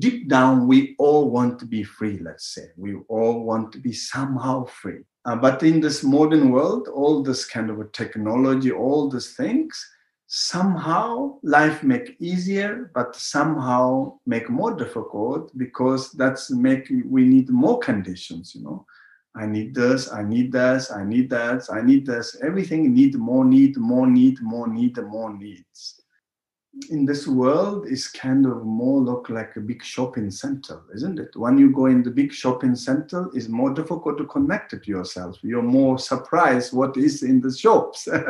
deep 0.00 0.28
down, 0.28 0.66
we 0.66 0.96
all 0.98 1.30
want 1.30 1.58
to 1.60 1.66
be 1.66 1.82
free, 1.84 2.18
let's 2.18 2.54
say. 2.54 2.66
We 2.76 2.96
all 3.08 3.44
want 3.44 3.72
to 3.72 3.78
be 3.78 3.92
somehow 3.92 4.64
free. 4.64 5.04
Uh, 5.24 5.36
but 5.36 5.62
in 5.62 5.80
this 5.80 6.02
modern 6.02 6.50
world, 6.50 6.88
all 6.88 7.22
this 7.22 7.44
kind 7.44 7.70
of 7.70 7.92
technology, 7.92 8.72
all 8.72 9.08
these 9.08 9.34
things, 9.34 9.72
somehow 10.26 11.38
life 11.42 11.82
make 11.82 12.16
easier, 12.20 12.90
but 12.94 13.14
somehow 13.14 14.18
make 14.26 14.48
more 14.48 14.74
difficult 14.74 15.56
because 15.58 16.12
that's 16.12 16.50
make 16.50 16.90
we 17.04 17.24
need 17.24 17.50
more 17.50 17.78
conditions, 17.78 18.54
you 18.54 18.62
know. 18.62 18.86
I 19.36 19.46
need 19.46 19.74
this, 19.76 20.10
I 20.12 20.24
need 20.24 20.50
this, 20.50 20.90
I 20.90 21.04
need 21.04 21.30
that, 21.30 21.68
I 21.70 21.82
need 21.82 22.04
this. 22.04 22.36
Everything 22.42 22.92
need 22.92 23.14
more 23.14 23.44
need, 23.44 23.76
more 23.76 24.06
need, 24.08 24.42
more 24.42 24.66
need, 24.66 24.96
more 24.98 25.32
needs 25.32 25.99
in 26.88 27.04
this 27.04 27.26
world 27.26 27.88
is 27.88 28.06
kind 28.06 28.46
of 28.46 28.64
more 28.64 29.00
look 29.00 29.28
like 29.28 29.56
a 29.56 29.60
big 29.60 29.82
shopping 29.82 30.30
center, 30.30 30.82
isn't 30.94 31.18
it? 31.18 31.34
When 31.34 31.58
you 31.58 31.72
go 31.72 31.86
in 31.86 32.04
the 32.04 32.10
big 32.10 32.32
shopping 32.32 32.76
center, 32.76 33.28
it's 33.34 33.48
more 33.48 33.74
difficult 33.74 34.18
to 34.18 34.24
connect 34.26 34.72
it 34.72 34.84
to 34.84 34.90
yourself. 34.90 35.36
You're 35.42 35.62
more 35.62 35.98
surprised 35.98 36.72
what 36.72 36.96
is 36.96 37.24
in 37.24 37.40
the 37.40 37.52
shops. 37.52 38.06
you 38.06 38.22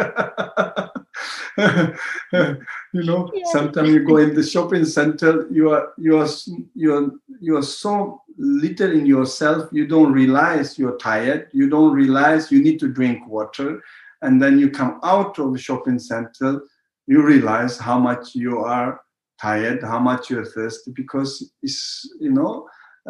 know, 3.04 3.30
yeah. 3.34 3.45
sometimes 3.52 3.90
you 3.90 4.06
go 4.06 4.16
in 4.16 4.34
the 4.34 4.42
shopping 4.42 4.86
center, 4.86 5.46
you 5.50 5.70
are 5.70 5.92
you 5.98 6.18
are 6.18 6.28
you 6.74 6.95
are 6.95 7.10
you 7.40 7.59
are 7.59 7.62
so 7.62 8.22
little 8.38 8.90
in 8.90 9.04
yourself, 9.04 9.68
you 9.70 9.86
don't 9.86 10.12
realize 10.12 10.78
you're 10.78 10.96
tired, 10.96 11.48
you 11.52 11.68
don't 11.68 11.92
realize 11.92 12.50
you 12.50 12.62
need 12.62 12.80
to 12.80 12.88
drink 12.88 13.28
water, 13.28 13.82
and 14.22 14.42
then 14.42 14.59
you 14.59 14.70
come 14.70 14.98
out 15.02 15.38
of 15.38 15.52
the 15.52 15.59
shopping 15.59 15.98
center 15.98 16.62
you 17.10 17.27
realize 17.27 17.77
how 17.77 17.98
much 17.98 18.37
you 18.37 18.60
are 18.60 19.00
tired, 19.42 19.82
how 19.82 19.98
much 19.98 20.30
you're 20.30 20.45
thirsty, 20.45 20.92
because 20.95 21.52
it's, 21.60 22.09
you 22.20 22.30
know, 22.30 22.68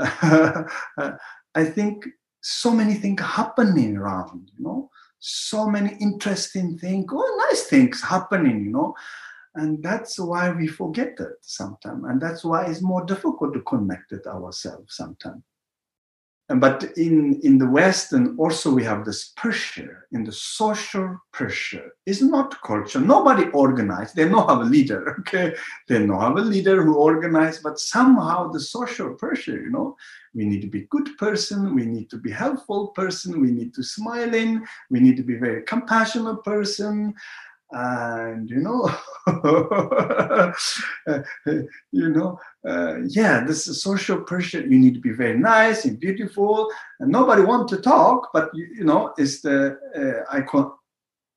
I 1.55 1.65
think 1.65 2.07
so 2.41 2.71
many 2.73 2.95
things 2.95 3.21
happening 3.21 3.99
around, 3.99 4.51
you 4.57 4.65
know, 4.65 4.89
so 5.19 5.69
many 5.69 5.99
interesting 6.01 6.79
things, 6.79 7.05
oh, 7.13 7.47
nice 7.51 7.65
things 7.65 8.01
happening, 8.01 8.65
you 8.65 8.71
know. 8.71 8.95
And 9.55 9.83
that's 9.83 10.19
why 10.19 10.51
we 10.51 10.67
forget 10.67 11.15
it 11.19 11.37
sometimes. 11.43 12.02
And 12.05 12.23
that's 12.23 12.43
why 12.43 12.65
it's 12.65 12.80
more 12.80 13.05
difficult 13.05 13.52
to 13.52 13.61
connect 13.61 14.13
it 14.13 14.27
ourselves 14.27 14.96
sometimes 14.96 15.43
but 16.56 16.84
in, 16.96 17.38
in 17.43 17.59
the 17.59 17.68
West, 17.68 18.12
and 18.12 18.38
also 18.38 18.73
we 18.73 18.82
have 18.82 19.04
this 19.04 19.32
pressure, 19.37 20.09
in 20.10 20.24
the 20.24 20.32
social 20.32 21.16
pressure. 21.32 21.93
It's 22.06 22.23
not 22.23 22.60
culture. 22.62 23.01
Nobody 23.01 23.45
organized. 23.51 24.16
They 24.16 24.29
don't 24.29 24.48
have 24.48 24.60
a 24.60 24.65
leader, 24.65 25.16
okay? 25.21 25.54
They 25.87 25.98
don't 25.98 26.21
have 26.21 26.37
a 26.37 26.40
leader 26.40 26.82
who 26.82 26.96
organized, 26.96 27.62
but 27.62 27.78
somehow 27.78 28.51
the 28.51 28.60
social 28.60 29.15
pressure, 29.15 29.60
you 29.60 29.71
know, 29.71 29.96
we 30.34 30.45
need 30.45 30.60
to 30.62 30.68
be 30.68 30.87
good 30.90 31.16
person, 31.18 31.74
we 31.74 31.84
need 31.84 32.10
to 32.10 32.16
be 32.16 32.30
helpful 32.30 32.88
person, 32.88 33.40
we 33.40 33.51
need 33.51 33.74
to 33.74 33.82
smile 33.82 34.34
in, 34.34 34.66
we 34.90 35.01
need 35.01 35.16
to 35.16 35.23
be 35.23 35.37
very 35.37 35.62
compassionate 35.62 36.43
person, 36.45 37.15
and 37.73 38.51
you 38.51 38.57
know 38.57 38.90
you 41.93 42.09
know 42.09 42.38
uh, 42.68 42.96
yeah 43.07 43.45
this 43.45 43.68
is 43.68 43.82
social 43.82 44.21
pressure. 44.21 44.60
You 44.60 44.79
need 44.79 44.95
to 44.95 45.01
be 45.01 45.12
very 45.12 45.38
nice 45.38 45.85
and 45.85 45.99
beautiful. 46.01 46.68
And 46.99 47.10
nobody 47.10 47.43
want 47.43 47.68
to 47.68 47.77
talk 47.77 48.30
but 48.32 48.51
you, 48.54 48.66
you 48.74 48.85
know 48.85 49.15
it's 49.18 49.40
the 49.40 49.79
uh, 49.96 50.24
i 50.37 50.40
call 50.40 50.79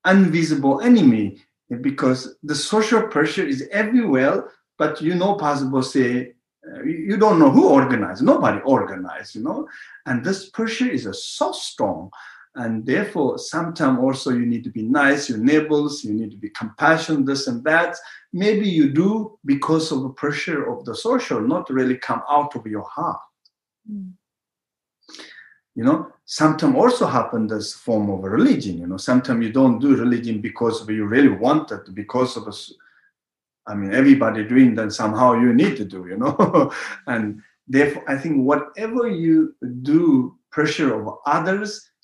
invisible 0.05 0.81
enemy 0.81 1.37
because 1.81 2.35
the 2.43 2.55
social 2.55 3.03
pressure 3.07 3.45
is 3.45 3.67
everywhere 3.71 4.51
but 4.77 5.01
you 5.01 5.15
know 5.15 5.35
possible 5.35 5.81
say 5.81 6.33
uh, 6.65 6.81
you 6.83 7.17
don't 7.17 7.39
know 7.39 7.49
who 7.49 7.67
organized. 7.67 8.23
Nobody 8.23 8.61
organized 8.61 9.35
you 9.35 9.43
know. 9.43 9.67
And 10.05 10.23
this 10.23 10.49
pressure 10.49 10.89
is 10.89 11.07
so 11.21 11.51
strong 11.51 12.09
and 12.55 12.85
therefore 12.85 13.37
sometimes 13.37 13.99
also 13.99 14.29
you 14.31 14.45
need 14.45 14.63
to 14.63 14.69
be 14.69 14.83
nice 14.83 15.27
your 15.27 15.39
neighbors 15.39 16.03
you 16.03 16.13
need 16.13 16.29
to 16.29 16.37
be 16.37 16.49
compassionate 16.49 17.25
this 17.25 17.47
and 17.47 17.63
that. 17.63 17.95
Maybe 18.31 18.67
you 18.67 18.89
do 18.89 19.37
because 19.45 19.91
of 19.91 20.01
the 20.01 20.09
pressure 20.09 20.69
of 20.71 20.85
the 20.85 20.95
social 20.95 21.41
not 21.41 21.69
really 21.69 21.97
come 21.97 22.21
out 22.29 22.55
of 22.55 22.65
your 22.67 22.83
heart. 22.83 23.21
Mm. 23.91 24.13
you 25.75 25.83
know 25.83 26.07
sometimes 26.23 26.75
also 26.75 27.05
happen 27.05 27.47
this 27.47 27.73
form 27.73 28.09
of 28.09 28.23
religion 28.23 28.77
you 28.77 28.87
know. 28.87 28.97
Sometimes 28.97 29.43
you 29.45 29.51
don't 29.51 29.79
do 29.79 29.95
religion 29.95 30.39
because 30.39 30.87
you 30.87 31.05
really 31.05 31.35
want 31.45 31.71
it 31.71 31.93
because 31.93 32.37
of 32.37 32.47
a 32.47 32.53
i 33.67 33.73
mean 33.75 33.93
everybody 33.93 34.43
doing 34.43 34.75
that 34.75 34.91
somehow 34.91 35.33
you 35.33 35.53
need 35.53 35.75
to 35.77 35.85
do 35.85 36.05
you 36.07 36.17
know. 36.17 36.71
And 37.07 37.41
therefore 37.67 38.03
i 38.07 38.17
think 38.17 38.35
whatever 38.51 39.09
you 39.09 39.55
do 39.81 40.37
pressure 40.51 40.93
of 40.99 41.17
others 41.25 41.89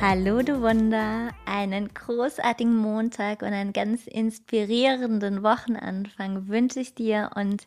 Hallo 0.00 0.42
du 0.42 0.60
Wunder, 0.60 1.30
einen 1.44 1.92
großartigen 1.92 2.76
Montag 2.76 3.42
und 3.42 3.48
einen 3.48 3.72
ganz 3.72 4.06
inspirierenden 4.06 5.42
Wochenanfang 5.42 6.46
wünsche 6.46 6.78
ich 6.78 6.94
dir. 6.94 7.30
Und 7.34 7.66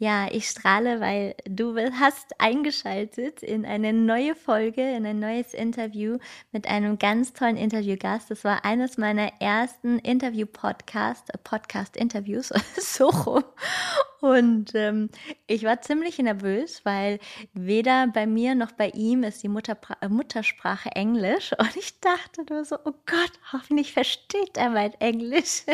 ja, 0.00 0.28
ich 0.32 0.48
strahle, 0.48 0.98
weil 1.00 1.34
du 1.44 1.76
hast 1.76 2.40
eingeschaltet 2.40 3.42
in 3.42 3.66
eine 3.66 3.92
neue 3.92 4.34
Folge, 4.34 4.80
in 4.80 5.04
ein 5.04 5.18
neues 5.18 5.52
Interview 5.52 6.16
mit 6.52 6.66
einem 6.66 6.98
ganz 6.98 7.34
tollen 7.34 7.58
Interviewgast. 7.58 8.30
Das 8.30 8.42
war 8.42 8.64
eines 8.64 8.96
meiner 8.96 9.30
ersten 9.40 9.98
Interview-Podcast, 9.98 11.30
Podcast-Interviews, 11.44 12.50
so 12.78 13.08
rum. 13.08 13.44
Und 14.20 14.74
ähm, 14.74 15.08
ich 15.46 15.64
war 15.64 15.80
ziemlich 15.80 16.18
nervös, 16.18 16.82
weil 16.84 17.18
weder 17.54 18.06
bei 18.08 18.26
mir 18.26 18.54
noch 18.54 18.72
bei 18.72 18.90
ihm 18.90 19.22
ist 19.22 19.42
die 19.42 19.48
Mutter, 19.48 19.78
äh, 20.00 20.08
Muttersprache 20.08 20.90
Englisch. 20.90 21.52
Und 21.58 21.76
ich 21.76 22.00
dachte 22.00 22.44
nur 22.48 22.64
so, 22.64 22.76
oh 22.84 22.94
Gott, 23.06 23.32
hoffentlich 23.52 23.92
versteht 23.92 24.56
er 24.56 24.70
mein 24.70 24.92
Englisch. 24.94 25.64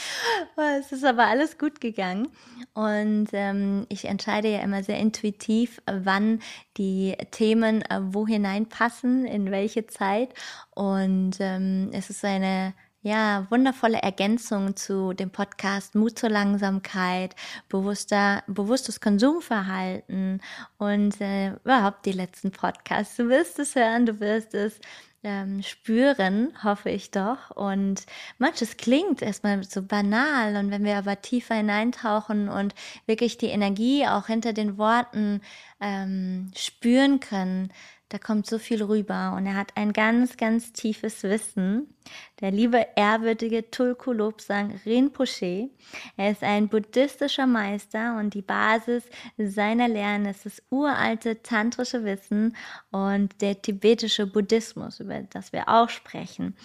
es 0.78 0.92
ist 0.92 1.04
aber 1.04 1.26
alles 1.26 1.58
gut 1.58 1.80
gegangen. 1.80 2.28
Und 2.74 3.28
ähm, 3.32 3.73
ich 3.88 4.06
entscheide 4.06 4.48
ja 4.48 4.60
immer 4.60 4.82
sehr 4.82 4.98
intuitiv, 4.98 5.80
wann 5.86 6.40
die 6.76 7.16
Themen 7.30 7.82
äh, 7.82 8.00
wo 8.02 8.26
hineinpassen, 8.26 9.26
in 9.26 9.50
welche 9.50 9.86
Zeit. 9.86 10.34
Und 10.70 11.36
ähm, 11.40 11.90
es 11.92 12.10
ist 12.10 12.24
eine 12.24 12.74
ja, 13.04 13.46
wundervolle 13.50 13.98
Ergänzung 13.98 14.76
zu 14.76 15.12
dem 15.12 15.28
Podcast 15.28 15.94
Mut 15.94 16.18
zur 16.18 16.30
Langsamkeit, 16.30 17.36
bewusster, 17.68 18.42
bewusstes 18.46 18.98
Konsumverhalten 18.98 20.40
und 20.78 21.20
äh, 21.20 21.52
überhaupt 21.64 22.06
die 22.06 22.12
letzten 22.12 22.50
Podcasts. 22.50 23.16
Du 23.16 23.28
wirst 23.28 23.58
es 23.58 23.74
hören, 23.74 24.06
du 24.06 24.20
wirst 24.20 24.54
es 24.54 24.80
ähm, 25.24 25.62
spüren, 25.62 26.52
hoffe 26.62 26.90
ich 26.90 27.10
doch. 27.10 27.50
Und 27.50 28.06
manches 28.38 28.76
klingt 28.76 29.22
erstmal 29.22 29.64
so 29.64 29.82
banal. 29.82 30.56
Und 30.56 30.70
wenn 30.70 30.84
wir 30.84 30.96
aber 30.96 31.20
tiefer 31.20 31.56
hineintauchen 31.56 32.48
und 32.48 32.74
wirklich 33.06 33.38
die 33.38 33.46
Energie 33.46 34.06
auch 34.06 34.26
hinter 34.26 34.52
den 34.52 34.78
Worten 34.78 35.40
ähm, 35.80 36.50
spüren 36.54 37.20
können, 37.20 37.72
da 38.10 38.18
kommt 38.18 38.46
so 38.46 38.58
viel 38.58 38.82
rüber. 38.82 39.34
Und 39.36 39.46
er 39.46 39.56
hat 39.56 39.76
ein 39.76 39.92
ganz, 39.92 40.36
ganz 40.36 40.72
tiefes 40.72 41.22
Wissen 41.22 41.93
der 42.40 42.50
liebe 42.50 42.86
ehrwürdige 42.96 43.70
Tulku 43.70 44.12
Lobsang 44.12 44.78
Rinpoche. 44.84 45.70
Er 46.16 46.30
ist 46.30 46.42
ein 46.42 46.68
buddhistischer 46.68 47.46
Meister 47.46 48.18
und 48.18 48.34
die 48.34 48.42
Basis 48.42 49.04
seiner 49.38 49.88
Lehren 49.88 50.26
ist 50.26 50.44
das 50.44 50.62
uralte 50.70 51.42
tantrische 51.42 52.04
Wissen 52.04 52.56
und 52.90 53.40
der 53.40 53.62
tibetische 53.62 54.26
Buddhismus, 54.26 55.00
über 55.00 55.20
das 55.30 55.52
wir 55.52 55.68
auch 55.68 55.88
sprechen. 55.88 56.56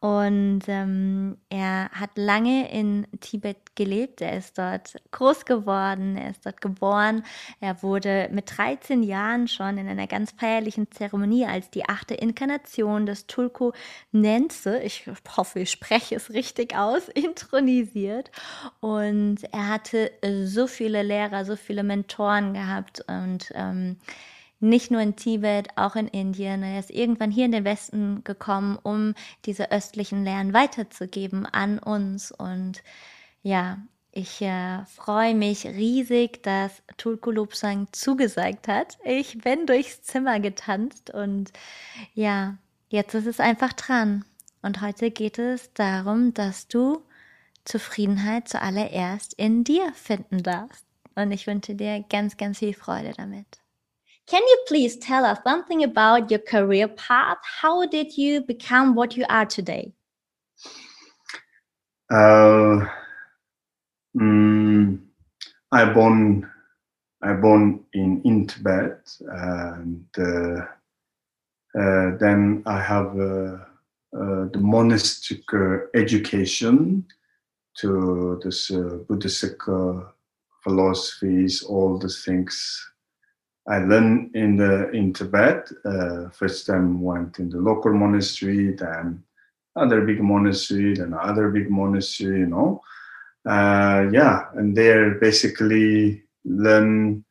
Und 0.00 0.62
ähm, 0.66 1.36
er 1.50 1.90
hat 1.90 2.10
lange 2.16 2.70
in 2.72 3.06
Tibet 3.20 3.76
gelebt, 3.76 4.20
er 4.20 4.36
ist 4.36 4.58
dort 4.58 4.96
groß 5.12 5.44
geworden, 5.44 6.16
er 6.16 6.30
ist 6.30 6.44
dort 6.44 6.60
geboren. 6.60 7.22
Er 7.60 7.82
wurde 7.82 8.28
mit 8.32 8.56
13 8.56 9.02
Jahren 9.02 9.46
schon 9.46 9.78
in 9.78 9.88
einer 9.88 10.06
ganz 10.06 10.32
feierlichen 10.32 10.90
Zeremonie 10.90 11.46
als 11.46 11.70
die 11.70 11.88
achte 11.88 12.14
Inkarnation 12.14 13.06
des 13.06 13.26
Tulku 13.26 13.72
Nenze 14.10 14.87
ich 14.88 15.04
hoffe, 15.36 15.60
ich 15.60 15.70
spreche 15.70 16.16
es 16.16 16.30
richtig 16.30 16.74
aus, 16.74 17.08
intronisiert. 17.14 18.30
Und 18.80 19.44
er 19.52 19.68
hatte 19.68 20.10
so 20.44 20.66
viele 20.66 21.02
Lehrer, 21.02 21.44
so 21.44 21.56
viele 21.56 21.84
Mentoren 21.84 22.54
gehabt 22.54 23.04
und 23.06 23.52
ähm, 23.54 23.98
nicht 24.60 24.90
nur 24.90 25.00
in 25.00 25.14
Tibet, 25.14 25.68
auch 25.76 25.94
in 25.94 26.08
Indien. 26.08 26.62
Er 26.62 26.80
ist 26.80 26.90
irgendwann 26.90 27.30
hier 27.30 27.44
in 27.44 27.52
den 27.52 27.64
Westen 27.64 28.24
gekommen, 28.24 28.78
um 28.82 29.14
diese 29.44 29.70
östlichen 29.70 30.24
Lehren 30.24 30.52
weiterzugeben 30.52 31.46
an 31.46 31.78
uns. 31.78 32.32
Und 32.32 32.82
ja, 33.42 33.78
ich 34.10 34.42
äh, 34.42 34.84
freue 34.86 35.34
mich 35.34 35.64
riesig, 35.64 36.42
dass 36.42 36.82
Tulku 36.96 37.30
Lobsang 37.30 37.86
zugesagt 37.92 38.66
hat. 38.66 38.98
Ich 39.04 39.38
bin 39.38 39.66
durchs 39.66 40.02
Zimmer 40.02 40.40
getanzt 40.40 41.10
und 41.10 41.52
ja, 42.14 42.56
jetzt 42.88 43.14
ist 43.14 43.26
es 43.26 43.38
einfach 43.38 43.74
dran. 43.74 44.24
Und 44.62 44.80
heute 44.80 45.10
geht 45.10 45.38
es 45.38 45.72
darum, 45.72 46.34
dass 46.34 46.68
du 46.68 47.02
Zufriedenheit 47.64 48.48
zuallererst 48.48 49.34
in 49.34 49.64
dir 49.64 49.92
finden 49.92 50.42
darfst. 50.42 50.86
Und 51.14 51.32
ich 51.32 51.46
wünsche 51.46 51.74
dir 51.74 52.04
ganz, 52.08 52.36
ganz 52.36 52.58
viel 52.58 52.74
Freude 52.74 53.12
damit. 53.16 53.46
Can 54.26 54.40
you 54.40 54.56
please 54.66 54.98
tell 54.98 55.24
us 55.24 55.38
something 55.42 55.82
about 55.82 56.30
your 56.30 56.38
career 56.38 56.86
path? 56.86 57.38
How 57.62 57.86
did 57.86 58.16
you 58.16 58.42
become 58.42 58.94
what 58.94 59.14
you 59.14 59.24
are 59.28 59.46
today? 59.46 59.94
Uh, 62.10 62.86
mm, 64.14 64.98
I 65.72 65.84
born 65.86 66.50
I 67.22 67.32
born 67.32 67.84
in 67.92 68.22
in 68.22 68.46
Tibet, 68.46 69.10
and 69.28 70.06
uh, 70.18 70.60
uh, 71.74 72.16
then 72.18 72.62
I 72.66 72.80
have 72.80 73.16
uh, 73.18 73.22
uh, 73.22 73.67
the 74.12 74.58
monastic 74.58 75.42
uh, 75.52 75.78
education 75.94 77.04
to 77.78 78.40
this 78.42 78.70
Buddhist 79.08 79.44
philosophies, 80.62 81.62
all 81.62 81.98
the 81.98 82.08
things 82.08 82.88
I 83.68 83.78
learned 83.78 84.34
in 84.34 84.56
the 84.56 84.90
in 84.90 85.12
Tibet. 85.12 85.70
Uh, 85.84 86.30
first 86.30 86.66
time 86.66 87.02
went 87.02 87.38
in 87.38 87.50
the 87.50 87.58
local 87.58 87.92
monastery, 87.92 88.72
then 88.72 89.22
other 89.76 90.00
big 90.00 90.22
monastery, 90.22 90.94
then 90.94 91.12
other 91.12 91.50
big 91.50 91.70
monastery. 91.70 92.40
You 92.40 92.46
know, 92.46 92.80
uh, 93.46 94.08
yeah, 94.10 94.46
and 94.54 94.74
there 94.74 95.16
basically 95.20 96.24
learn 96.44 97.24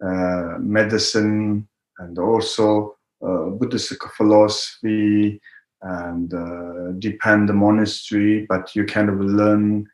uh, 0.00 0.58
medicine 0.60 1.66
and 1.98 2.18
also 2.18 2.96
uh, 3.20 3.46
Buddhist 3.50 3.92
philosophy 4.16 5.40
and 5.82 6.34
uh, 6.34 6.92
depend 6.98 7.48
the 7.48 7.52
monastery, 7.52 8.46
but 8.48 8.74
you 8.76 8.84
kind 8.84 9.08
of 9.08 9.20
learn 9.20 9.88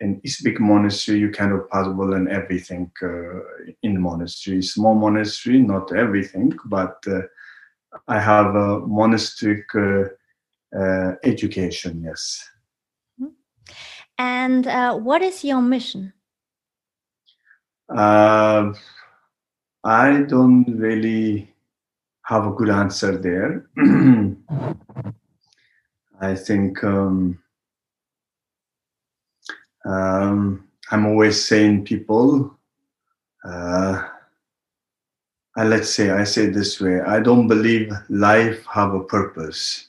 in 0.00 0.20
big 0.42 0.60
monastery, 0.60 1.18
you 1.18 1.30
kind 1.30 1.52
of 1.52 1.68
possible 1.70 2.06
learn 2.06 2.28
everything 2.28 2.90
uh, 3.02 3.40
in 3.82 4.00
monastery. 4.00 4.60
Small 4.62 4.94
monastery, 4.94 5.60
not 5.60 5.94
everything, 5.94 6.52
but 6.66 6.96
uh, 7.06 7.22
I 8.08 8.20
have 8.20 8.54
a 8.54 8.80
monastic 8.80 9.64
uh, 9.74 10.04
uh 10.76 11.12
education. 11.22 12.02
Yes. 12.02 12.50
Mm-hmm. 13.20 13.32
And 14.18 14.66
uh, 14.66 14.96
what 14.96 15.22
is 15.22 15.44
your 15.44 15.62
mission? 15.62 16.12
Uh, 17.88 18.72
I 19.84 20.22
don't 20.22 20.64
really 20.76 21.53
have 22.24 22.46
a 22.46 22.52
good 22.52 22.70
answer 22.70 23.16
there. 23.16 23.66
I 26.20 26.34
think. 26.34 26.82
Um, 26.84 27.38
um, 29.84 30.66
I'm 30.90 31.06
always 31.06 31.44
saying 31.44 31.84
people, 31.84 32.56
uh, 33.44 34.08
uh, 35.56 35.64
let's 35.64 35.90
say, 35.90 36.10
I 36.10 36.24
say 36.24 36.46
this 36.46 36.80
way, 36.80 37.00
I 37.00 37.20
don't 37.20 37.48
believe 37.48 37.92
life 38.08 38.64
have 38.66 38.94
a 38.94 39.04
purpose. 39.04 39.88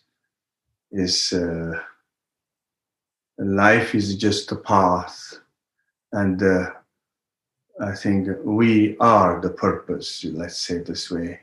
Is 0.92 1.34
uh, 1.34 1.74
life 3.38 3.96
is 3.96 4.16
just 4.16 4.52
a 4.52 4.56
path, 4.56 5.40
and 6.14 6.42
uh, 6.42 6.72
I 7.82 7.94
think 7.94 8.30
we 8.44 8.96
are 9.00 9.42
the 9.42 9.50
purpose. 9.50 10.24
Let's 10.24 10.58
say 10.58 10.78
this 10.78 11.12
way, 11.12 11.42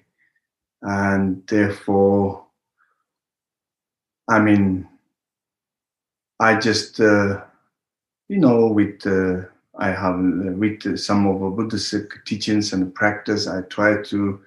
and 0.82 1.43
therefore, 1.46 2.44
I 4.29 4.40
mean, 4.40 4.88
I 6.40 6.58
just 6.58 7.00
uh, 7.00 7.43
you 8.29 8.38
know, 8.38 8.67
with 8.69 9.06
uh, 9.06 9.43
I 9.79 9.88
have 9.88 10.14
uh, 10.17 10.52
with 10.52 10.99
some 10.99 11.26
of 11.26 11.40
the 11.40 11.50
Buddhist 11.50 11.94
teachings 12.25 12.73
and 12.73 12.94
practice, 12.94 13.46
I 13.46 13.62
try 13.62 14.02
to 14.02 14.40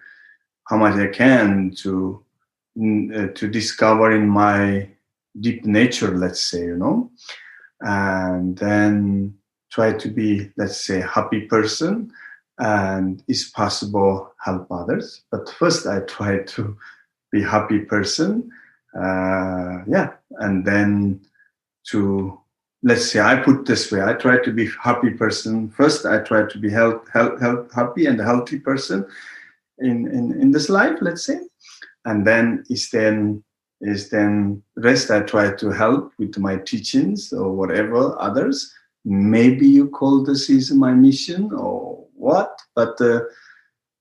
how 0.68 0.78
much 0.78 0.96
I 0.96 1.08
can 1.08 1.72
to 1.78 2.24
uh, 2.78 3.28
to 3.28 3.48
discover 3.48 4.12
in 4.12 4.28
my 4.28 4.90
deep 5.40 5.66
nature, 5.66 6.18
let's 6.18 6.42
say, 6.42 6.66
you 6.66 6.78
know, 6.78 7.10
and 7.82 8.58
then 8.58 9.38
try 9.72 9.94
to 9.94 10.10
be, 10.10 10.52
let's 10.58 10.86
say, 10.86 11.02
happy 11.02 11.42
person, 11.42 12.12
and 12.60 13.24
is 13.28 13.52
possible 13.56 14.32
help 14.44 14.68
others. 14.72 15.24
But 15.32 15.50
first, 15.50 15.88
I 15.88 16.00
try 16.02 16.40
to 16.56 16.78
be 17.32 17.42
happy 17.42 17.80
person, 17.80 18.50
uh, 18.96 19.84
yeah, 19.88 20.14
and 20.40 20.66
then 20.66 21.22
to 21.92 22.40
let's 22.86 23.12
say 23.12 23.20
I 23.20 23.36
put 23.36 23.66
this 23.66 23.92
way, 23.92 24.02
I 24.02 24.14
try 24.14 24.38
to 24.44 24.52
be 24.52 24.70
happy 24.80 25.10
person 25.10 25.70
first. 25.70 26.06
I 26.06 26.20
try 26.20 26.48
to 26.48 26.58
be 26.58 26.70
health, 26.70 27.10
health, 27.12 27.42
health 27.42 27.74
happy 27.74 28.06
and 28.06 28.20
healthy 28.20 28.60
person 28.60 29.06
in, 29.80 30.08
in, 30.08 30.40
in 30.40 30.52
this 30.52 30.70
life, 30.70 30.98
let's 31.02 31.26
say. 31.26 31.40
And 32.06 32.26
then 32.26 32.64
is 32.70 32.90
then 32.92 33.44
is 33.82 34.10
then 34.10 34.64
rest 34.78 35.12
I 35.12 35.22
try 35.22 35.54
to 35.56 35.70
help 35.70 36.14
with 36.18 36.38
my 36.38 36.58
teachings 36.58 37.34
or 37.34 37.52
whatever 37.52 38.16
others. 38.22 38.72
Maybe 39.04 39.68
you 39.68 39.90
call 39.90 40.24
this 40.24 40.50
is 40.50 40.72
my 40.72 40.94
mission 40.94 41.52
or 41.54 41.95
what, 42.16 42.58
but 42.76 43.00
uh, 43.02 43.22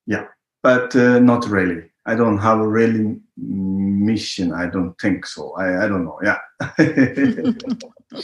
yeah, 0.06 0.26
but 0.62 0.94
uh, 0.96 1.18
not 1.18 1.46
really. 1.48 1.90
I 2.06 2.14
don't 2.14 2.38
have 2.38 2.60
a 2.60 2.68
really 2.68 3.18
mission. 3.36 4.52
I 4.52 4.66
don't 4.66 4.98
think 5.00 5.26
so. 5.26 5.52
I, 5.56 5.84
I 5.84 5.88
don't 5.88 6.04
know. 6.04 6.20
Yeah. 6.22 6.38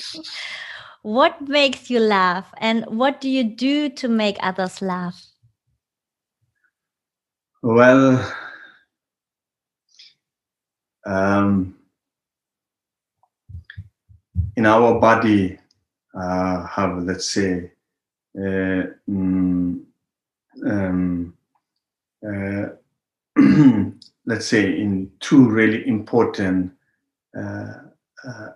what 1.03 1.41
makes 1.49 1.89
you 1.89 1.99
laugh 2.01 2.53
and 2.59 2.85
what 2.87 3.21
do 3.21 3.29
you 3.31 3.45
do 3.45 3.89
to 3.89 4.09
make 4.09 4.37
others 4.41 4.83
laugh? 4.83 5.25
Well, 7.63 8.33
um, 11.07 11.75
in 14.57 14.67
our 14.67 15.01
body, 15.01 15.59
uh, 16.15 16.67
have 16.67 17.03
let's 17.03 17.31
say, 17.31 17.73
uh, 18.37 18.93
mm, 19.09 19.81
um, 20.67 21.35
uh, 22.27 22.67
let's 24.27 24.47
say, 24.47 24.81
in 24.81 25.11
two 25.21 25.49
really 25.49 25.87
important 25.87 26.73
uh, 27.37 27.75
uh, 28.27 28.49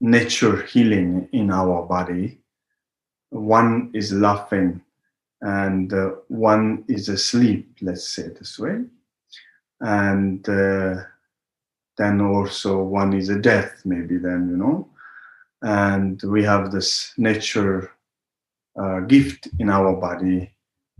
nature 0.00 0.62
healing 0.62 1.28
in 1.32 1.50
our 1.50 1.82
body. 1.86 2.38
One 3.30 3.90
is 3.94 4.12
laughing, 4.12 4.82
and 5.40 5.92
uh, 5.92 6.10
one 6.28 6.84
is 6.88 7.08
asleep, 7.08 7.76
let's 7.80 8.08
say 8.08 8.28
this 8.28 8.58
way. 8.58 8.84
And 9.80 10.46
uh, 10.48 11.02
then 11.96 12.20
also 12.20 12.82
one 12.82 13.12
is 13.14 13.28
a 13.28 13.38
death, 13.38 13.82
maybe 13.84 14.18
then, 14.18 14.48
you 14.50 14.56
know. 14.56 14.88
And 15.62 16.20
we 16.22 16.44
have 16.44 16.72
this 16.72 17.12
nature 17.16 17.92
uh, 18.80 19.00
gift 19.00 19.48
in 19.58 19.70
our 19.70 19.94
body. 19.96 20.51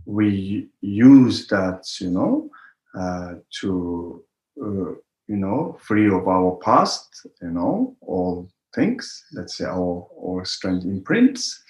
We 0.05 0.69
use 0.81 1.47
that, 1.47 1.85
you 1.99 2.09
know, 2.09 2.49
uh, 2.97 3.35
to, 3.61 4.23
uh, 4.61 4.91
you 5.27 5.37
know, 5.37 5.77
free 5.81 6.07
of 6.07 6.27
our 6.27 6.57
past, 6.63 7.25
you 7.41 7.51
know, 7.51 7.95
all 8.01 8.49
things, 8.75 9.25
let's 9.33 9.57
say 9.57 9.65
our, 9.65 10.07
our 10.21 10.45
strange 10.45 10.83
imprints. 10.83 11.63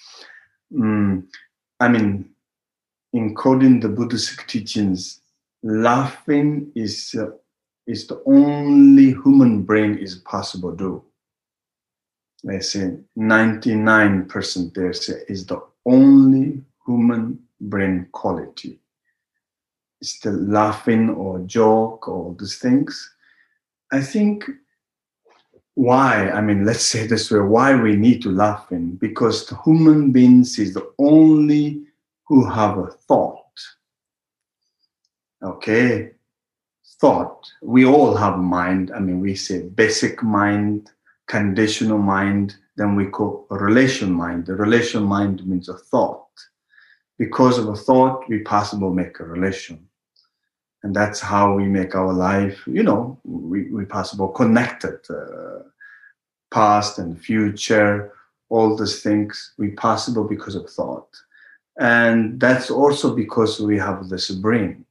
Mm, 0.74 1.25
I 1.80 1.88
mean, 1.88 2.30
encoding 3.16 3.82
the 3.82 3.90
Buddhist 3.90 4.48
teachings, 4.48 5.22
laughing 5.62 6.72
is 6.75 7.16
uh, 7.18 7.28
is 7.86 8.08
the 8.08 8.22
only 8.25 9.12
human 9.12 9.63
brain 9.63 9.98
is 9.98 10.16
possible 10.16 10.72
to 10.72 10.78
do. 10.78 11.04
They 12.46 12.60
say 12.60 12.98
99% 13.18 14.74
there 14.74 14.94
say 14.94 15.22
is 15.28 15.46
the 15.46 15.62
only 15.86 16.62
human 16.86 17.40
brain 17.70 18.08
quality. 18.12 18.79
It's 20.01 20.20
the 20.20 20.32
laughing 20.32 21.10
or 21.10 21.39
joke 21.39 22.08
or 22.08 22.36
these 22.38 22.58
things. 22.58 23.15
I 23.91 24.01
think 24.01 24.50
why 25.75 26.29
i 26.29 26.39
mean 26.39 26.65
let's 26.65 26.86
say 26.86 27.08
this 27.08 27.32
way 27.32 27.39
why 27.39 27.74
we 27.75 27.96
need 27.96 28.22
to 28.22 28.29
laugh 28.29 28.72
in 28.72 28.96
because 28.98 29.48
the 29.48 29.58
human 29.65 30.12
beings 30.12 30.60
is 30.60 30.75
the 30.75 30.88
only 31.00 31.82
who 32.25 32.46
have 32.50 32.77
a 32.77 32.88
thought. 32.88 33.39
Okay? 35.41 36.12
Thought. 37.00 37.51
We 37.62 37.86
all 37.86 38.15
have 38.15 38.38
mind. 38.38 38.91
I 38.96 39.00
mean 39.00 39.20
we 39.20 39.36
say 39.36 39.63
basic 39.63 40.24
mind 40.24 40.89
conditional 41.27 41.98
mind 41.98 42.55
then 42.75 42.96
we 42.96 43.05
call 43.05 43.46
relation 43.51 44.12
mind. 44.12 44.48
The 44.48 44.55
relation 44.55 45.03
mind 45.03 45.46
means 45.46 45.70
a 45.70 45.77
thought 45.77 46.27
because 47.17 47.58
of 47.58 47.67
a 47.67 47.75
thought 47.75 48.27
we 48.29 48.39
possible 48.39 48.93
make 48.93 49.20
a 49.20 49.25
relation. 49.25 49.88
And 50.84 50.96
that's 50.96 51.20
how 51.20 51.53
we 51.53 51.65
make 51.65 51.96
our 51.96 52.12
life 52.12 52.62
you 52.67 52.84
know 52.84 53.20
we, 53.24 53.72
we 53.72 53.86
possible 53.86 54.27
connected 54.29 55.00
uh, 55.10 55.63
past 56.51 57.00
and 57.00 57.20
future 57.20 58.12
all 58.50 58.75
these 58.75 59.01
things 59.01 59.53
we 59.58 59.70
possible 59.72 60.25
because 60.25 60.55
of 60.55 60.70
thought. 60.70 61.08
And 61.79 62.39
that's 62.39 62.70
also 62.70 63.15
because 63.15 63.60
we 63.60 63.77
have 63.79 64.10
this 64.10 64.29
brain. 64.29 64.86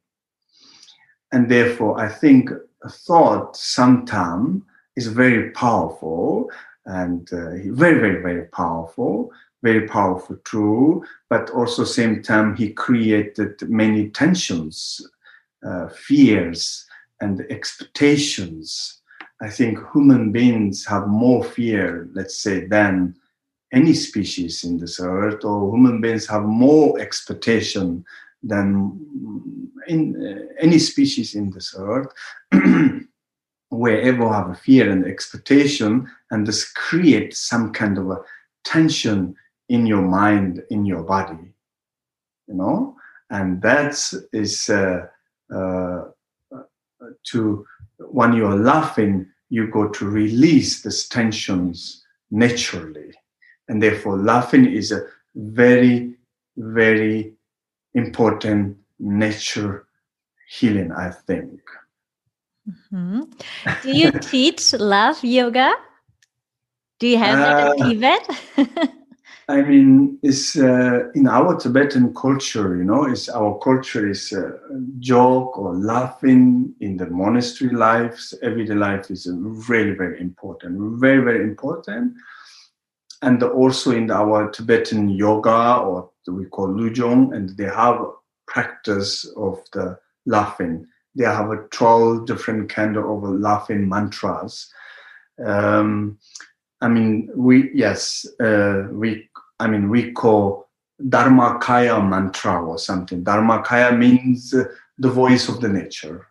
And 1.31 1.49
therefore 1.51 1.99
i 1.99 2.09
think 2.09 2.51
thought 2.89 3.57
sometimes 3.57 4.63
is 4.97 5.07
very 5.07 5.51
powerful 5.51 6.51
and 6.87 7.33
uh, 7.33 7.51
very 7.73 7.99
very 8.01 8.21
very 8.23 8.47
powerful 8.47 9.31
very 9.63 9.87
powerful 9.87 10.37
tool 10.45 11.03
but 11.31 11.51
also 11.51 11.85
same 11.85 12.23
time 12.23 12.55
he 12.55 12.73
created 12.73 13.61
many 13.69 14.09
tensions 14.11 15.01
uh, 15.67 15.89
fears 15.89 16.87
and 17.21 17.47
expectations. 17.51 19.01
I 19.41 19.49
think 19.49 19.79
human 19.93 20.33
beings 20.33 20.85
have 20.87 21.07
more 21.07 21.45
fear, 21.45 22.09
let's 22.15 22.39
say, 22.39 22.67
than 22.67 23.15
any 23.73 23.95
species 23.95 24.65
in 24.65 24.79
this 24.79 25.01
earth, 25.01 25.45
or 25.45 25.75
human 25.75 26.01
beings 26.01 26.27
have 26.27 26.43
more 26.43 26.99
expectation 27.01 28.05
than 28.43 29.01
in 29.87 30.01
uh, 30.17 30.53
any 30.61 30.79
species 30.79 31.35
in 31.35 31.51
this 31.51 31.75
earth. 31.79 32.09
wherever 33.71 34.29
have 34.29 34.51
a 34.51 34.55
fear 34.55 34.91
and 34.91 35.07
expectation, 35.07 36.07
and 36.31 36.47
this 36.47 36.71
creates 36.73 37.39
some 37.39 37.73
kind 37.73 37.97
of 37.97 38.11
a 38.11 38.19
tension 38.65 39.35
in 39.73 39.87
your 39.87 40.03
mind, 40.03 40.63
in 40.69 40.85
your 40.85 41.03
body, 41.03 41.55
you 42.47 42.55
know, 42.55 42.95
and 43.31 43.63
that 43.63 43.95
is 44.35 44.69
uh, 44.69 45.07
uh, 45.55 46.03
to 47.25 47.67
when 47.99 48.35
you 48.35 48.45
are 48.47 48.57
laughing, 48.57 49.27
you 49.49 49.67
go 49.69 49.89
to 49.89 50.07
release 50.07 50.83
these 50.83 51.09
tensions 51.09 52.05
naturally. 52.31 53.15
And 53.69 53.83
therefore, 53.83 54.19
laughing 54.19 54.67
is 54.71 54.93
a 54.93 55.07
very, 55.35 56.17
very 56.59 57.33
important 57.95 58.77
nature 58.99 59.87
healing, 60.49 60.93
I 60.93 61.11
think. 61.11 61.61
Mm-hmm. 62.69 63.23
Do 63.83 63.91
you 63.91 64.11
teach 64.21 64.75
love 64.75 65.25
yoga? 65.25 65.73
Do 66.99 67.07
you 67.09 67.17
have 67.17 67.39
uh, 67.39 67.75
that 67.75 67.89
Tibet? 67.89 68.93
I 69.49 69.61
mean, 69.63 70.19
it's 70.23 70.57
uh, 70.57 71.11
in 71.15 71.27
our 71.27 71.57
Tibetan 71.57 72.15
culture, 72.15 72.77
you 72.77 72.85
know, 72.85 73.05
it's 73.05 73.29
our 73.29 73.59
culture 73.59 74.09
is 74.09 74.33
uh, 74.33 74.53
joke 75.01 75.59
or 75.59 75.75
laughing 75.75 76.73
in 76.81 76.97
the 76.97 77.07
monastery 77.07 77.75
lives, 77.75 78.35
everyday 78.43 78.75
life 78.75 79.11
is 79.11 79.29
really, 79.33 79.97
very 79.97 80.21
important, 80.21 81.01
very, 81.01 81.23
very 81.25 81.43
important. 81.43 82.15
And 83.23 83.43
also 83.43 83.91
in 83.91 84.11
our 84.11 84.51
Tibetan 84.51 85.09
yoga, 85.09 85.79
or 85.79 86.11
we 86.29 86.47
call 86.47 86.69
Lujong, 86.69 87.35
and 87.35 87.51
they 87.51 87.65
have 87.65 88.01
practice 88.47 89.25
of 89.37 89.61
the 89.73 89.99
laughing. 90.25 90.87
They 91.17 91.25
have 91.25 91.51
a 91.51 91.67
12 91.71 92.27
different 92.27 92.69
kind 92.69 92.97
of 92.97 93.23
laughing 93.23 93.89
mantras. 93.89 94.73
Um, 95.45 96.19
I 96.81 96.89
mean, 96.89 97.31
we 97.37 97.71
yes, 97.73 98.27
uh, 98.41 98.89
we 98.91 99.29
I 99.63 99.69
mean, 99.69 99.89
we 99.89 100.13
call 100.13 100.69
Dharmakaya 101.01 101.97
mantra 102.07 102.65
or 102.65 102.79
something. 102.79 103.23
Dharmakaya 103.23 103.97
means 103.97 104.53
uh, 104.53 104.65
the 104.99 105.11
voice 105.11 105.49
of 105.49 105.61
the 105.61 105.69
nature. 105.69 106.27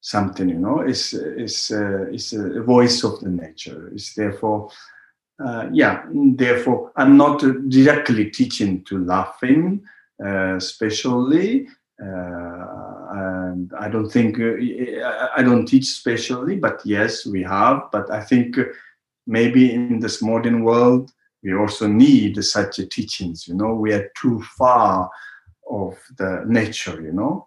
Something, 0.00 0.48
you 0.48 0.58
know, 0.58 0.82
is 0.82 1.14
is 1.14 1.72
uh, 1.72 2.60
a 2.60 2.62
voice 2.62 3.02
of 3.02 3.18
the 3.20 3.28
nature. 3.28 3.90
Is 3.92 4.14
therefore, 4.14 4.70
uh, 5.44 5.66
yeah. 5.72 6.04
Therefore, 6.12 6.92
I'm 6.96 7.16
not 7.16 7.38
directly 7.68 8.30
teaching 8.30 8.84
to 8.84 9.04
laughing, 9.04 9.82
uh, 10.24 10.54
especially. 10.56 11.66
Uh, 12.00 12.64
and 13.10 13.72
I 13.84 13.88
don't 13.88 14.10
think 14.16 14.38
uh, 14.38 15.30
I 15.36 15.42
don't 15.42 15.66
teach 15.66 15.86
specially, 15.86 16.54
but 16.56 16.82
yes, 16.84 17.26
we 17.26 17.42
have. 17.42 17.90
But 17.90 18.10
I 18.10 18.22
think 18.22 18.58
maybe 19.26 19.72
in 19.72 19.98
this 19.98 20.22
modern 20.22 20.62
world, 20.62 21.10
we 21.46 21.54
also 21.54 21.86
need 21.86 22.42
such 22.44 22.76
teachings. 22.90 23.46
You 23.46 23.54
know, 23.54 23.72
we 23.72 23.92
are 23.92 24.10
too 24.20 24.42
far 24.58 25.08
of 25.70 25.96
the 26.18 26.42
nature. 26.46 27.00
You 27.00 27.12
know, 27.12 27.46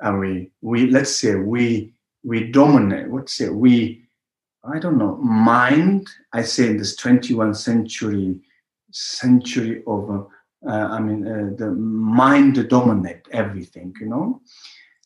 and 0.00 0.18
we 0.18 0.50
we 0.60 0.90
let's 0.90 1.14
say 1.14 1.36
we 1.36 1.94
we 2.24 2.50
dominate. 2.50 3.08
what's 3.08 3.40
it 3.40 3.54
we 3.54 4.02
I 4.64 4.80
don't 4.80 4.98
know 4.98 5.16
mind. 5.18 6.08
I 6.32 6.42
say 6.42 6.66
in 6.66 6.76
this 6.76 6.96
21st 7.00 7.56
century 7.56 8.40
century 8.90 9.84
of 9.86 10.26
uh, 10.68 10.88
I 10.96 10.98
mean 10.98 11.26
uh, 11.26 11.50
the 11.56 11.70
mind 11.70 12.68
dominate 12.68 13.28
everything. 13.30 13.94
You 14.00 14.08
know, 14.08 14.40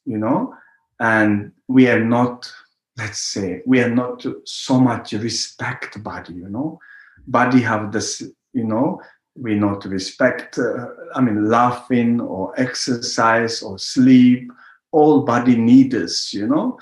you 0.06 0.16
know, 0.16 0.54
and 0.98 1.52
we 1.68 1.88
are 1.88 2.04
not. 2.04 2.50
Let's 2.96 3.20
say 3.20 3.60
we 3.66 3.80
are 3.80 3.94
not 4.02 4.24
so 4.44 4.80
much 4.80 5.12
respect 5.12 6.02
body. 6.02 6.34
You 6.34 6.48
know 6.48 6.80
body 7.26 7.60
have 7.60 7.92
this, 7.92 8.22
you 8.52 8.64
know, 8.64 9.00
we 9.36 9.54
not 9.54 9.84
respect, 9.84 10.58
uh, 10.58 10.88
I 11.14 11.20
mean, 11.20 11.48
laughing 11.48 12.20
or 12.20 12.58
exercise 12.58 13.62
or 13.62 13.78
sleep, 13.78 14.50
all 14.92 15.22
body 15.22 15.56
needs, 15.56 16.32
you 16.32 16.46
know, 16.46 16.78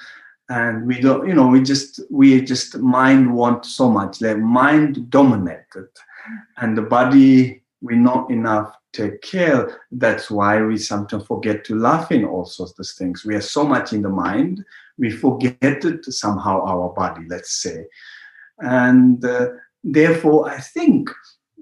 and 0.48 0.86
we 0.86 1.00
don't, 1.00 1.26
you 1.26 1.34
know, 1.34 1.46
we 1.46 1.62
just, 1.62 2.00
we 2.10 2.42
just 2.42 2.78
mind 2.78 3.32
want 3.32 3.64
so 3.64 3.88
much, 3.88 4.20
like 4.20 4.38
mind 4.38 5.08
dominated 5.08 5.88
and 6.58 6.76
the 6.76 6.82
body, 6.82 7.62
we 7.80 7.96
not 7.96 8.30
enough 8.30 8.76
take 8.92 9.22
care. 9.22 9.80
That's 9.90 10.30
why 10.30 10.62
we 10.62 10.76
sometimes 10.76 11.26
forget 11.26 11.64
to 11.64 11.78
laugh 11.78 12.12
in 12.12 12.24
all 12.24 12.44
sorts 12.44 12.78
of 12.78 12.86
things. 12.86 13.24
We 13.24 13.34
are 13.34 13.40
so 13.40 13.64
much 13.64 13.92
in 13.92 14.02
the 14.02 14.10
mind, 14.10 14.64
we 14.98 15.10
forget 15.10 15.56
it 15.62 16.04
somehow 16.04 16.62
our 16.62 16.90
body, 16.90 17.24
let's 17.28 17.62
say. 17.62 17.86
And 18.58 19.24
uh, 19.24 19.48
therefore, 19.84 20.48
I 20.48 20.58
think 20.58 21.10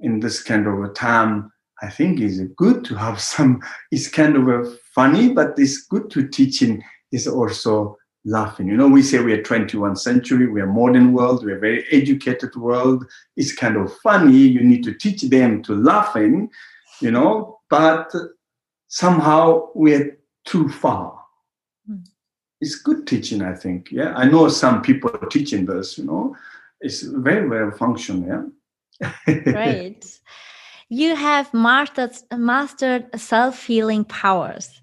in 0.03 0.21
this 0.21 0.43
kind 0.43 0.67
of 0.67 0.83
a 0.83 0.89
time, 0.89 1.53
I 1.83 1.89
think 1.89 2.21
it's 2.21 2.41
good 2.57 2.85
to 2.87 2.95
have 2.95 3.21
some. 3.33 3.63
It's 3.91 4.09
kind 4.09 4.37
of 4.37 4.49
a 4.49 4.71
funny, 4.95 5.33
but 5.33 5.59
it's 5.59 5.87
good 5.87 6.11
to 6.11 6.29
teaching 6.29 6.83
is 7.13 7.27
also 7.27 7.97
laughing. 8.25 8.69
You 8.69 8.77
know, 8.77 8.89
we 8.89 9.03
say 9.03 9.23
we 9.23 9.33
are 9.33 9.43
21st 9.43 9.99
century, 9.99 10.47
we 10.47 10.61
are 10.61 10.67
modern 10.67 11.13
world, 11.13 11.45
we 11.45 11.53
are 11.53 11.59
very 11.59 11.87
educated 11.91 12.55
world. 12.55 13.05
It's 13.37 13.55
kind 13.55 13.77
of 13.77 13.93
funny. 13.99 14.37
You 14.37 14.63
need 14.63 14.85
to 14.85 14.95
teach 14.95 15.23
them 15.23 15.63
to 15.65 15.75
laughing, 15.75 16.51
you 17.01 17.11
know, 17.11 17.61
but 17.71 18.13
somehow 18.89 19.69
we're 19.75 20.19
too 20.45 20.69
far. 20.69 21.19
Mm. 21.91 22.07
It's 22.61 22.77
good 22.77 23.07
teaching, 23.07 23.41
I 23.43 23.55
think. 23.55 23.91
Yeah, 23.91 24.13
I 24.15 24.27
know 24.27 24.49
some 24.49 24.83
people 24.83 25.11
are 25.11 25.29
teaching 25.29 25.65
this, 25.65 25.97
you 25.97 26.05
know, 26.05 26.37
it's 26.81 27.03
very 27.03 27.49
well 27.49 27.71
functional. 27.71 28.51
Yeah. 29.01 29.13
Great. 29.45 30.21
You 30.89 31.15
have 31.15 31.53
mastered, 31.55 32.13
mastered 32.33 33.09
self 33.19 33.67
healing 33.67 34.05
powers. 34.05 34.81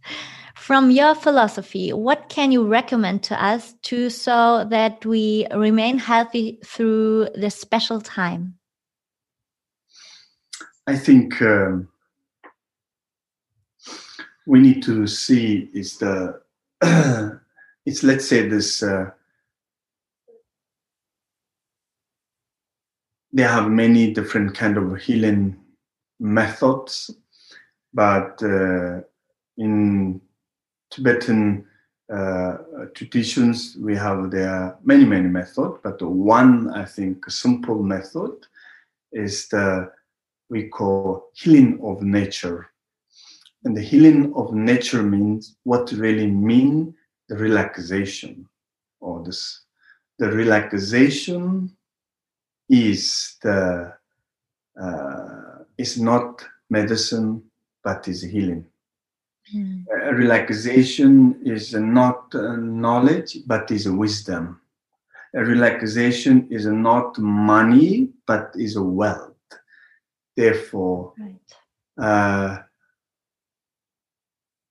From 0.55 0.91
your 0.91 1.15
philosophy, 1.15 1.93
what 1.93 2.29
can 2.29 2.51
you 2.51 2.65
recommend 2.65 3.23
to 3.23 3.41
us 3.43 3.73
to 3.83 4.09
so 4.09 4.65
that 4.69 5.05
we 5.05 5.47
remain 5.53 5.97
healthy 5.97 6.59
through 6.65 7.29
this 7.35 7.55
special 7.55 8.01
time? 8.01 8.55
I 10.87 10.95
think 10.97 11.41
um, 11.41 11.89
we 14.45 14.59
need 14.59 14.81
to 14.83 15.07
see 15.07 15.69
is 15.73 15.97
the 15.97 16.41
it's 17.85 18.03
let's 18.03 18.27
say 18.27 18.47
this 18.47 18.81
uh, 18.81 19.11
they 23.37 23.43
have 23.43 23.69
many 23.69 24.11
different 24.11 24.55
kind 24.55 24.77
of 24.77 24.97
healing 24.97 25.57
methods 26.19 27.11
but 27.93 28.41
uh, 28.43 29.01
in 29.57 30.21
tibetan 30.91 31.65
uh, 32.13 32.57
traditions, 32.93 33.75
we 33.81 33.95
have 33.95 34.31
there 34.31 34.77
many, 34.83 35.03
many 35.03 35.27
methods, 35.27 35.79
but 35.83 36.01
one, 36.01 36.69
I 36.73 36.85
think, 36.85 37.29
simple 37.29 37.83
method 37.83 38.31
is 39.11 39.47
the 39.49 39.91
we 40.49 40.69
call 40.69 41.29
healing 41.33 41.79
of 41.83 42.01
nature. 42.01 42.69
And 43.65 43.75
the 43.75 43.81
healing 43.81 44.33
of 44.35 44.53
nature 44.53 45.03
means 45.03 45.57
what 45.63 45.91
really 45.91 46.27
mean 46.27 46.95
the 47.27 47.35
relaxation 47.35 48.47
or 49.01 49.21
this 49.23 49.65
the 50.19 50.31
relaxation 50.31 51.75
is 52.69 53.37
the 53.41 53.93
uh, 54.81 55.63
is 55.77 55.99
not 55.99 56.43
medicine 56.69 57.41
but 57.83 58.07
is 58.07 58.21
healing 58.21 58.65
mm. 59.53 59.83
uh, 59.91 60.13
relaxation 60.13 61.39
is 61.45 61.73
not 61.73 62.33
uh, 62.35 62.55
knowledge 62.57 63.39
but 63.47 63.71
is 63.71 63.89
wisdom 63.89 64.59
a 65.33 65.43
relaxation 65.43 66.47
is 66.49 66.65
not 66.65 67.17
money 67.17 68.09
but 68.25 68.51
is 68.55 68.75
a 68.75 68.83
wealth 68.83 69.33
therefore 70.35 71.13
right. 71.17 72.05
uh, 72.05 72.57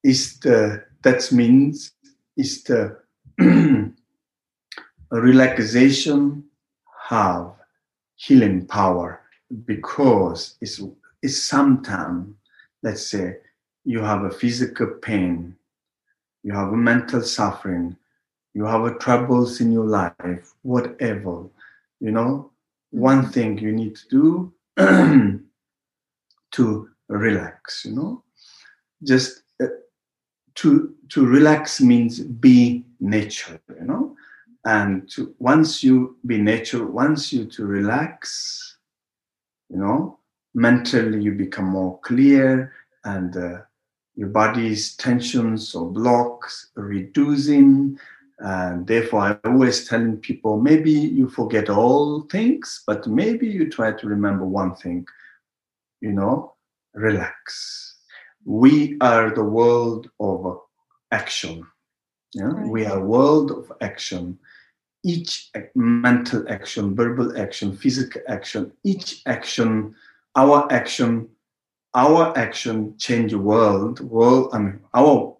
is 0.05 0.38
the 0.41 0.85
that 1.03 1.33
means 1.33 1.93
is 2.37 2.62
the 2.65 2.97
relaxation 5.11 6.45
have 7.09 7.56
healing 8.16 8.66
power 8.66 9.20
because 9.64 10.56
it's, 10.61 10.82
it's 11.23 11.42
sometimes, 11.42 12.35
let's 12.82 13.06
say, 13.06 13.37
you 13.85 14.00
have 14.00 14.25
a 14.25 14.30
physical 14.30 14.88
pain, 15.00 15.54
you 16.42 16.52
have 16.52 16.68
a 16.68 16.76
mental 16.76 17.23
suffering, 17.23 17.96
you 18.54 18.64
have 18.64 18.85
a 18.85 18.94
troubles 18.99 19.61
in 19.61 19.70
your 19.70 19.85
life, 19.85 20.54
whatever, 20.62 21.44
you 22.00 22.11
know, 22.11 22.50
one 22.90 23.23
mm-hmm. 23.23 23.30
thing 23.30 23.58
you 23.58 23.73
need 23.73 23.96
to 23.96 24.08
do 24.08 24.52
to 26.52 26.88
relax, 27.08 27.85
you 27.85 27.92
know, 27.92 28.23
just 29.02 29.42
uh, 29.62 29.66
to 30.54 30.94
to 31.08 31.26
relax 31.26 31.80
means 31.80 32.20
be 32.20 32.85
nature, 33.00 33.61
you 33.68 33.87
know, 33.87 34.06
and 34.66 35.08
to, 35.08 35.35
once 35.38 35.82
you 35.85 36.16
be 36.26 36.38
nature 36.38 36.85
wants 36.85 37.32
you 37.32 37.46
to 37.46 37.64
relax 37.64 38.76
you 39.70 39.78
know 39.78 40.18
mentally 40.54 41.23
you 41.23 41.32
become 41.32 41.66
more 41.66 41.99
clear 42.00 42.73
and 43.04 43.37
uh, 43.37 43.58
your 44.16 44.28
body's 44.28 44.96
tensions 44.96 45.75
or 45.75 45.90
blocks 45.90 46.70
reducing 46.75 47.96
and 48.40 48.87
therefore 48.87 49.20
i 49.20 49.49
always 49.49 49.87
telling 49.88 50.16
people 50.16 50.61
maybe 50.61 50.90
you 50.90 51.28
forget 51.28 51.70
all 51.70 52.23
things 52.23 52.82
but 52.87 53.06
maybe 53.06 53.46
you 53.46 53.70
try 53.70 53.92
to 53.92 54.08
remember 54.08 54.44
one 54.44 54.75
thing 54.75 55.06
you 56.00 56.12
know 56.12 56.52
relax 56.94 57.99
we 58.44 58.96
are 59.00 59.30
the 59.30 59.44
world 59.44 60.11
of 60.18 60.61
action 61.12 61.64
yeah? 62.35 62.44
Right. 62.44 62.68
we 62.68 62.85
are 62.85 63.00
world 63.00 63.50
of 63.52 63.73
action 63.80 64.38
each 65.05 65.50
mental 65.75 66.45
action, 66.49 66.95
verbal 66.95 67.38
action, 67.38 67.76
physical 67.76 68.21
action, 68.29 68.73
each 68.85 69.23
action, 69.26 69.95
our 70.35 70.71
action, 70.73 71.29
our 71.95 72.37
action 72.37 72.95
change 72.99 73.33
the 73.33 73.38
world. 73.38 74.00
World, 74.00 74.50
I 74.53 74.59
mean, 74.59 74.81
our 74.95 75.37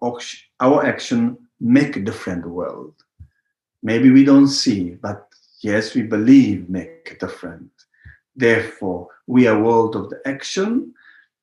our 0.59 0.85
action 0.85 1.37
make 1.59 1.95
a 1.95 1.99
different 1.99 2.45
world. 2.45 2.93
Maybe 3.83 4.09
we 4.09 4.23
don't 4.23 4.47
see, 4.47 4.91
but 5.01 5.27
yes, 5.61 5.93
we 5.93 6.01
believe 6.01 6.69
make 6.69 7.11
a 7.11 7.25
different. 7.25 7.69
Therefore, 8.35 9.09
we 9.27 9.47
are 9.47 9.61
world 9.61 9.95
of 9.95 10.09
the 10.09 10.21
action. 10.25 10.93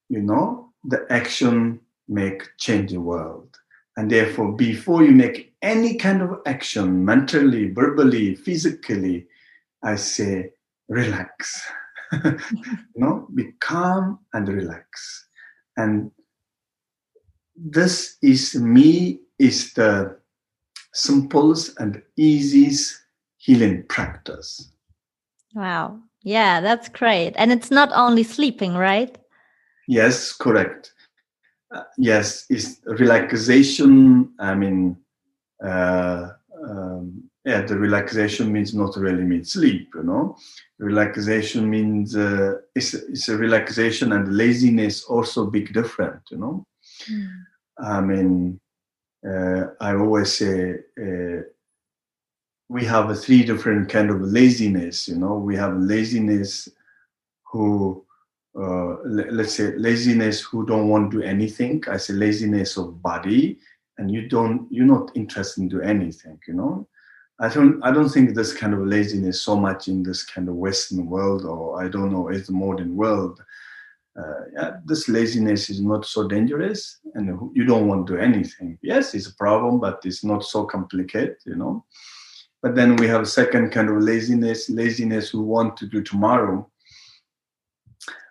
You 0.08 0.22
know, 0.22 0.72
the 0.84 1.06
action 1.10 1.80
make 2.08 2.48
change 2.58 2.92
the 2.92 3.00
world. 3.00 3.56
And 3.96 4.10
therefore, 4.10 4.52
before 4.52 5.04
you 5.04 5.12
make 5.12 5.53
any 5.64 5.96
kind 5.96 6.22
of 6.22 6.40
action, 6.46 7.04
mentally, 7.04 7.70
verbally, 7.70 8.34
physically, 8.36 9.26
I 9.82 9.96
say, 9.96 10.50
relax. 10.88 11.66
no, 12.94 13.26
be 13.34 13.52
calm 13.60 14.18
and 14.34 14.46
relax. 14.46 15.26
And 15.76 16.10
this 17.56 18.18
is 18.22 18.54
me, 18.54 19.20
is 19.38 19.72
the 19.72 20.16
simplest 20.92 21.80
and 21.80 22.02
easiest 22.16 23.00
healing 23.38 23.84
practice. 23.88 24.70
Wow. 25.54 25.98
Yeah, 26.22 26.60
that's 26.60 26.88
great. 26.88 27.32
And 27.36 27.50
it's 27.50 27.70
not 27.70 27.90
only 27.94 28.22
sleeping, 28.22 28.74
right? 28.74 29.16
Yes, 29.88 30.32
correct 30.32 30.94
uh, 31.74 31.82
yes, 31.98 32.46
is 32.50 32.80
relaxation. 32.86 34.32
I 34.38 34.54
mean, 34.54 34.96
uh, 35.64 36.32
um, 36.68 37.24
yeah, 37.44 37.60
the 37.62 37.76
relaxation 37.76 38.52
means 38.52 38.74
not 38.74 38.96
really 38.96 39.22
mean 39.22 39.44
sleep. 39.44 39.90
You 39.94 40.02
know, 40.02 40.36
relaxation 40.78 41.68
means 41.68 42.16
uh, 42.16 42.54
it's, 42.74 42.94
it's 42.94 43.28
a 43.28 43.36
relaxation 43.36 44.12
and 44.12 44.36
laziness 44.36 45.04
also 45.04 45.46
big 45.46 45.72
different. 45.74 46.22
You 46.30 46.38
know, 46.38 46.66
mm. 47.10 47.28
I 47.78 48.00
mean, 48.00 48.60
uh, 49.28 49.64
I 49.80 49.94
always 49.94 50.32
say 50.32 50.76
uh, 51.00 51.42
we 52.68 52.84
have 52.86 53.10
a 53.10 53.14
three 53.14 53.44
different 53.44 53.90
kind 53.90 54.10
of 54.10 54.22
laziness. 54.22 55.06
You 55.06 55.16
know, 55.16 55.34
we 55.34 55.54
have 55.56 55.76
laziness 55.76 56.68
who 57.52 58.04
uh, 58.56 58.96
let's 59.04 59.54
say 59.54 59.76
laziness 59.76 60.40
who 60.40 60.64
don't 60.64 60.88
want 60.88 61.10
to 61.10 61.18
do 61.18 61.24
anything 61.24 61.82
i 61.88 61.96
say 61.96 62.12
laziness 62.12 62.76
of 62.76 63.02
body 63.02 63.58
and 63.98 64.10
you 64.10 64.28
don't 64.28 64.66
you're 64.70 64.86
not 64.86 65.10
interested 65.14 65.60
in 65.62 65.68
do 65.68 65.80
anything 65.80 66.38
you 66.46 66.54
know? 66.54 66.86
I 67.40 67.48
don't 67.48 67.82
i 67.82 67.90
don't 67.90 68.08
think 68.08 68.34
this 68.34 68.52
kind 68.52 68.74
of 68.74 68.86
laziness 68.86 69.42
so 69.42 69.56
much 69.56 69.88
in 69.88 70.02
this 70.02 70.22
kind 70.24 70.48
of 70.48 70.54
western 70.54 71.06
world 71.06 71.44
or 71.44 71.82
i 71.82 71.88
don't 71.88 72.12
know 72.12 72.28
it's 72.28 72.46
the 72.46 72.52
modern 72.52 72.96
world. 72.96 73.42
Uh, 74.16 74.44
yeah, 74.52 74.70
this 74.84 75.08
laziness 75.08 75.68
is 75.68 75.80
not 75.80 76.06
so 76.06 76.28
dangerous 76.28 77.00
and 77.14 77.36
you 77.52 77.64
don't 77.64 77.88
want 77.88 78.06
to 78.06 78.12
do 78.12 78.20
anything. 78.20 78.78
Yes 78.80 79.14
it's 79.14 79.26
a 79.26 79.34
problem 79.34 79.80
but 79.80 80.00
it's 80.04 80.22
not 80.22 80.44
so 80.44 80.64
complicated 80.64 81.36
you 81.44 81.56
know? 81.56 81.84
But 82.62 82.76
then 82.76 82.96
we 82.96 83.08
have 83.08 83.22
a 83.22 83.26
second 83.26 83.70
kind 83.72 83.90
of 83.90 84.00
laziness 84.00 84.70
laziness 84.70 85.30
who 85.30 85.42
want 85.42 85.76
to 85.78 85.86
do 85.86 86.00
tomorrow. 86.02 86.70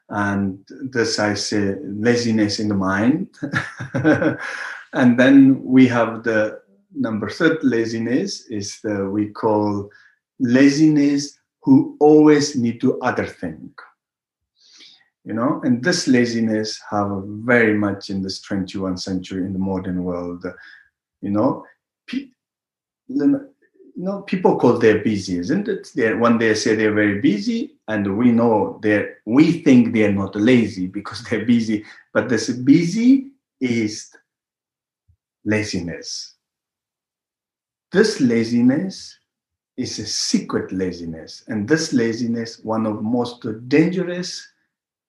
And 0.10 0.60
this 0.92 1.20
I 1.20 1.34
say 1.34 1.76
laziness 1.82 2.60
in 2.60 2.68
the 2.68 2.76
mind. 2.76 3.28
and 4.94 5.20
then 5.20 5.64
we 5.64 5.88
have 5.88 6.24
the 6.24 6.62
number 6.96 7.30
third 7.30 7.58
laziness 7.64 8.48
is 8.48 8.80
the 8.82 9.10
we 9.10 9.30
call 9.30 9.90
laziness 10.40 11.38
who 11.62 11.96
always 12.00 12.56
need 12.56 12.80
to 12.82 13.00
other 13.02 13.26
thing. 13.26 13.74
You 15.26 15.34
know, 15.34 15.62
and 15.64 15.82
this 15.82 16.08
laziness 16.08 16.80
have 16.92 17.24
very 17.26 17.78
much 17.78 18.10
in 18.10 18.22
this 18.22 18.42
21st 18.46 19.00
century 19.00 19.46
in 19.46 19.54
the 19.54 19.60
modern 19.60 20.04
world. 20.04 20.46
You 21.22 21.30
know, 21.30 21.66
you 23.96 24.04
know, 24.04 24.22
people 24.24 24.58
call 24.58 24.78
they're 24.78 25.04
busy, 25.04 25.38
isn't 25.38 25.68
it? 25.70 25.90
Day 25.96 26.54
say 26.56 26.76
they're 26.76 26.94
very 26.94 27.22
busy, 27.22 27.76
and 27.88 28.18
we 28.18 28.32
know 28.32 28.80
they're, 28.82 29.18
we 29.26 29.62
think 29.64 29.94
they're 29.94 30.12
not 30.12 30.36
lazy 30.36 30.88
because 30.88 31.24
they're 31.30 31.46
busy, 31.46 31.86
but 32.14 32.28
this 32.28 32.50
busy 32.50 33.32
is 33.62 34.10
laziness. 35.46 36.36
This 37.92 38.20
laziness 38.20 39.18
is 39.78 40.00
a 40.00 40.06
secret 40.06 40.72
laziness, 40.72 41.44
and 41.48 41.68
this 41.68 41.94
laziness, 41.94 42.60
one 42.60 42.86
of 42.86 43.04
most 43.04 43.46
dangerous 43.68 44.48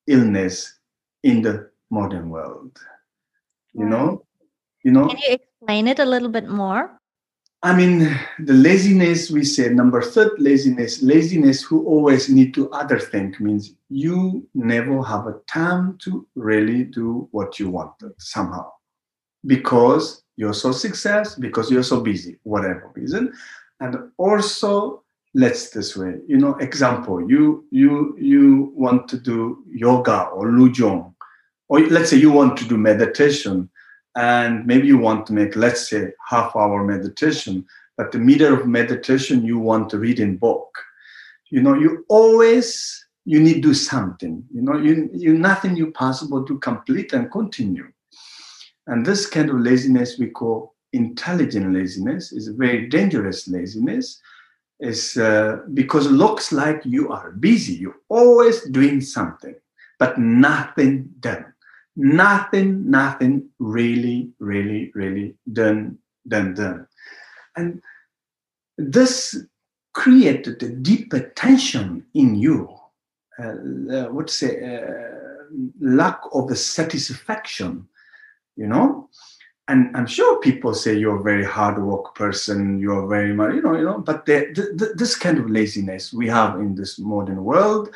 illness 0.07 0.79
in 1.23 1.43
the 1.43 1.71
modern 1.91 2.31
world. 2.31 2.79
You 3.73 3.87
know, 3.87 4.25
you 4.85 4.93
know. 4.93 5.09
Can 5.09 5.19
you 5.19 5.35
explain 5.35 5.89
it 5.89 5.99
a 5.99 6.05
little 6.05 6.29
bit 6.29 6.49
more? 6.49 7.01
I 7.63 7.75
mean, 7.75 8.01
the 8.39 8.53
laziness 8.53 9.31
we 9.31 9.43
say, 9.43 9.71
number 9.71 10.03
third 10.03 10.33
laziness, 10.39 11.03
laziness 11.03 11.63
who 11.63 11.87
always 11.87 12.29
need 12.29 12.53
to 12.55 12.71
other 12.73 12.99
thing 12.99 13.35
means 13.41 13.73
you 13.89 14.47
never 14.55 15.03
have 15.03 15.27
a 15.27 15.41
time 15.49 15.97
to 16.03 16.27
really 16.35 16.85
do 16.85 17.27
what 17.31 17.59
you 17.59 17.71
wanted 17.71 18.13
somehow 18.19 18.71
because 19.47 20.24
you're 20.37 20.55
so 20.55 20.73
success, 20.73 21.35
because 21.35 21.71
you're 21.71 21.83
so 21.83 22.01
busy, 22.01 22.39
whatever 22.43 22.91
reason. 22.95 23.33
And 23.81 24.11
also, 24.19 25.03
let's 25.35 25.71
this 25.71 25.97
way, 25.97 26.21
you 26.27 26.39
know, 26.39 26.55
example, 26.57 27.29
you 27.29 27.65
you 27.71 28.17
you 28.19 28.73
want 28.75 29.09
to 29.09 29.19
do 29.19 29.63
yoga 29.69 30.29
or 30.29 30.47
lujong, 30.47 31.15
or 31.69 31.81
let's 31.81 32.11
say 32.11 32.17
you 32.17 32.31
want 32.31 32.57
to 32.59 32.65
do 32.65 32.77
meditation, 32.77 33.69
and 34.17 34.67
maybe 34.67 34.87
you 34.87 34.99
want 34.99 35.27
to 35.27 35.33
make 35.33 35.57
let's 35.57 35.89
say 35.89 36.13
half 36.29 36.55
hour 36.57 36.85
meditation 36.85 37.65
but 37.97 38.13
the 38.13 38.19
middle 38.19 38.53
of 38.53 38.67
meditation 38.67 39.45
you 39.45 39.59
want 39.59 39.89
to 39.91 39.99
read 39.99 40.19
in 40.19 40.37
book. 40.37 40.77
You 41.51 41.63
know 41.63 41.75
you 41.75 42.05
always 42.09 43.07
you 43.25 43.41
need 43.41 43.55
to 43.55 43.61
do 43.69 43.75
something. 43.75 44.45
You 44.53 44.63
know 44.63 44.77
you, 44.77 45.09
you 45.13 45.35
nothing 45.35 45.77
you 45.77 45.93
possible 45.93 46.45
to 46.45 46.59
complete 46.59 47.13
and 47.13 47.31
continue 47.31 47.89
and 48.87 49.05
this 49.05 49.27
kind 49.27 49.51
of 49.51 49.61
laziness 49.61 50.19
we 50.19 50.29
call 50.29 50.75
intelligent 50.93 51.73
laziness 51.73 52.33
is 52.33 52.49
a 52.49 52.53
very 52.53 52.89
dangerous 52.89 53.49
laziness. 53.49 54.21
Is 54.81 55.17
uh, 55.17 55.61
because 55.73 56.07
it 56.07 56.11
looks 56.11 56.51
like 56.51 56.85
you 56.85 57.13
are 57.13 57.31
busy 57.31 57.75
you're 57.75 58.01
always 58.09 58.69
doing 58.71 59.01
something 59.01 59.55
but 60.01 60.19
nothing 60.19 61.09
done. 61.21 61.47
Nothing 61.97 62.91
nothing 62.91 63.49
really 63.61 64.33
really 64.41 64.91
really 64.95 65.37
done 65.53 65.99
done 66.27 66.55
done. 66.55 66.89
And 67.57 67.81
this 68.77 69.47
created 69.93 70.61
a 70.65 70.71
deeper 70.71 71.21
tension 71.21 72.05
in 72.15 72.35
you 72.35 72.69
uh, 73.39 73.55
uh, 73.93 74.07
what 74.11 74.29
say 74.29 74.53
uh, 74.61 75.55
lack 75.81 76.21
of 76.33 76.57
satisfaction 76.59 77.89
you 78.57 78.67
know? 78.67 79.09
And 79.67 79.97
i'm 79.97 80.07
sure 80.07 80.41
people 80.41 80.75
say 80.75 80.95
you're 80.95 81.21
a 81.21 81.23
very 81.23 81.43
hard 81.43 81.83
work 81.83 82.15
person 82.15 82.79
you're 82.79 83.07
very 83.07 83.33
much 83.33 83.55
you 83.55 83.63
know 83.63 83.75
you 83.75 83.85
know 83.85 83.99
but 83.99 84.27
the, 84.27 84.53
the, 84.53 84.93
this 84.95 85.17
kind 85.17 85.39
of 85.39 85.49
laziness 85.49 86.13
we 86.13 86.29
have 86.29 86.61
in 86.61 86.75
this 86.75 86.99
modern 86.99 87.43
world 87.43 87.89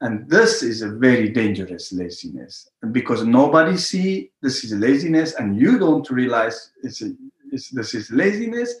and 0.00 0.28
this 0.28 0.62
is 0.62 0.82
a 0.82 0.90
very 0.90 1.30
dangerous 1.30 1.92
laziness. 1.92 2.68
Because 2.92 3.24
nobody 3.24 3.76
see 3.76 4.30
this 4.42 4.62
is 4.62 4.72
laziness 4.72 5.34
and 5.34 5.58
you 5.58 5.78
don't 5.78 6.08
realize 6.10 6.70
it's, 6.82 7.02
a, 7.02 7.12
it's 7.50 7.70
this 7.70 7.94
is 7.94 8.10
laziness 8.10 8.74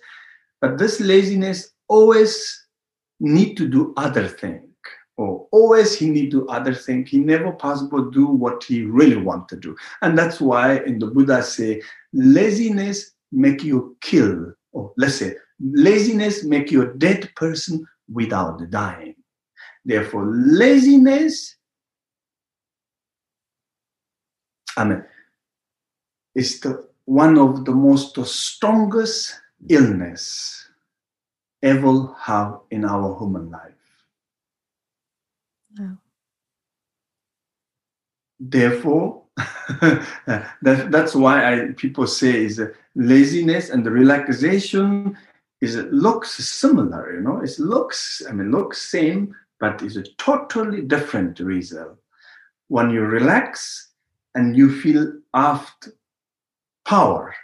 but 0.60 0.78
this 0.78 1.00
laziness 1.00 1.72
always 1.88 2.66
need 3.20 3.56
to 3.56 3.68
do 3.68 3.94
other 3.96 4.28
thing 4.28 4.65
or 5.16 5.48
always 5.50 5.98
he 5.98 6.10
need 6.10 6.30
to 6.32 6.42
do 6.42 6.48
other 6.48 6.74
thing. 6.74 7.06
He 7.06 7.18
never 7.18 7.52
possible 7.52 8.10
do 8.10 8.26
what 8.26 8.64
he 8.64 8.82
really 8.82 9.16
want 9.16 9.48
to 9.48 9.56
do. 9.56 9.76
And 10.02 10.16
that's 10.16 10.40
why 10.40 10.78
in 10.80 10.98
the 10.98 11.06
buddha 11.06 11.42
say 11.42 11.82
laziness 12.12 13.12
make 13.32 13.64
you 13.64 13.96
kill. 14.00 14.52
Or 14.72 14.92
let's 14.96 15.16
say 15.16 15.34
laziness 15.60 16.44
make 16.44 16.70
you 16.70 16.82
a 16.82 16.94
dead 16.94 17.30
person 17.34 17.86
without 18.12 18.70
dying. 18.70 19.14
Therefore 19.84 20.26
laziness 20.26 21.56
i 24.76 24.84
mean 24.84 25.02
is 26.34 26.60
the 26.60 26.86
one 27.06 27.38
of 27.38 27.64
the 27.64 27.72
most 27.72 28.18
strongest 28.26 29.40
illness 29.68 30.68
ever 31.62 32.12
have 32.18 32.60
in 32.70 32.84
our 32.84 33.18
human 33.18 33.50
life 33.50 33.75
Oh. 35.80 35.96
Therefore, 38.38 39.22
that, 39.80 40.88
that's 40.90 41.14
why 41.14 41.52
I, 41.52 41.72
people 41.72 42.06
say 42.06 42.44
is 42.44 42.60
laziness 42.94 43.70
and 43.70 43.84
the 43.84 43.90
relaxation 43.90 45.16
is 45.60 45.76
looks 45.90 46.32
similar, 46.32 47.14
you 47.14 47.20
know, 47.20 47.40
it 47.40 47.58
looks, 47.58 48.22
I 48.28 48.32
mean, 48.32 48.50
looks 48.50 48.90
same, 48.90 49.34
but 49.58 49.82
it's 49.82 49.96
a 49.96 50.02
totally 50.18 50.82
different 50.82 51.40
result. 51.40 51.98
When 52.68 52.90
you 52.90 53.02
relax 53.02 53.90
and 54.34 54.56
you 54.56 54.80
feel 54.80 55.12
after 55.32 55.92
power, 56.84 57.34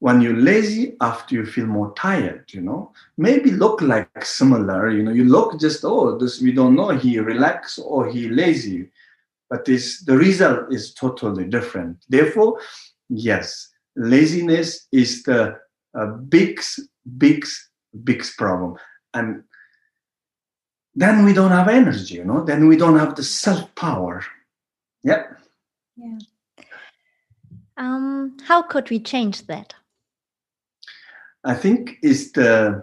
when 0.00 0.20
you're 0.20 0.36
lazy 0.36 0.94
after 1.00 1.34
you 1.34 1.46
feel 1.46 1.66
more 1.66 1.92
tired 1.94 2.44
you 2.52 2.60
know 2.60 2.92
maybe 3.16 3.50
look 3.50 3.80
like 3.80 4.24
similar 4.24 4.90
you 4.90 5.02
know 5.02 5.10
you 5.10 5.24
look 5.24 5.58
just 5.58 5.84
oh 5.84 6.18
this 6.18 6.40
we 6.40 6.52
don't 6.52 6.76
know 6.76 6.90
he 6.90 7.18
relax 7.18 7.78
or 7.78 8.06
he 8.06 8.28
lazy. 8.28 8.90
But 9.48 9.64
this 9.64 10.02
the 10.02 10.16
result 10.16 10.72
is 10.72 10.92
totally 10.92 11.44
different. 11.44 12.04
Therefore 12.08 12.60
yes 13.08 13.68
laziness 13.94 14.88
is 14.92 15.22
the 15.22 15.58
uh, 15.98 16.06
big 16.06 16.60
big 17.16 17.46
big 18.04 18.24
problem. 18.36 18.76
And 19.14 19.44
then 20.94 21.24
we 21.24 21.32
don't 21.32 21.52
have 21.52 21.68
energy 21.68 22.14
you 22.16 22.24
know 22.24 22.44
then 22.44 22.68
we 22.68 22.76
don't 22.76 22.98
have 22.98 23.14
the 23.14 23.22
self 23.22 23.72
power 23.76 24.22
yeah. 25.02 25.22
Yeah. 25.96 26.18
Um 27.76 28.36
how 28.48 28.62
could 28.62 28.90
we 28.90 28.98
change 28.98 29.46
that 29.46 29.74
I 31.46 31.54
think 31.54 31.98
is 32.02 32.32
the 32.32 32.82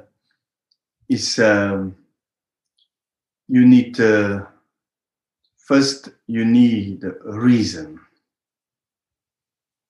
is 1.10 1.38
um, 1.38 1.98
you 3.50 3.66
need 3.66 3.98
first 5.58 6.10
you 6.28 6.46
need 6.46 7.04
a 7.04 7.38
reason. 7.38 8.00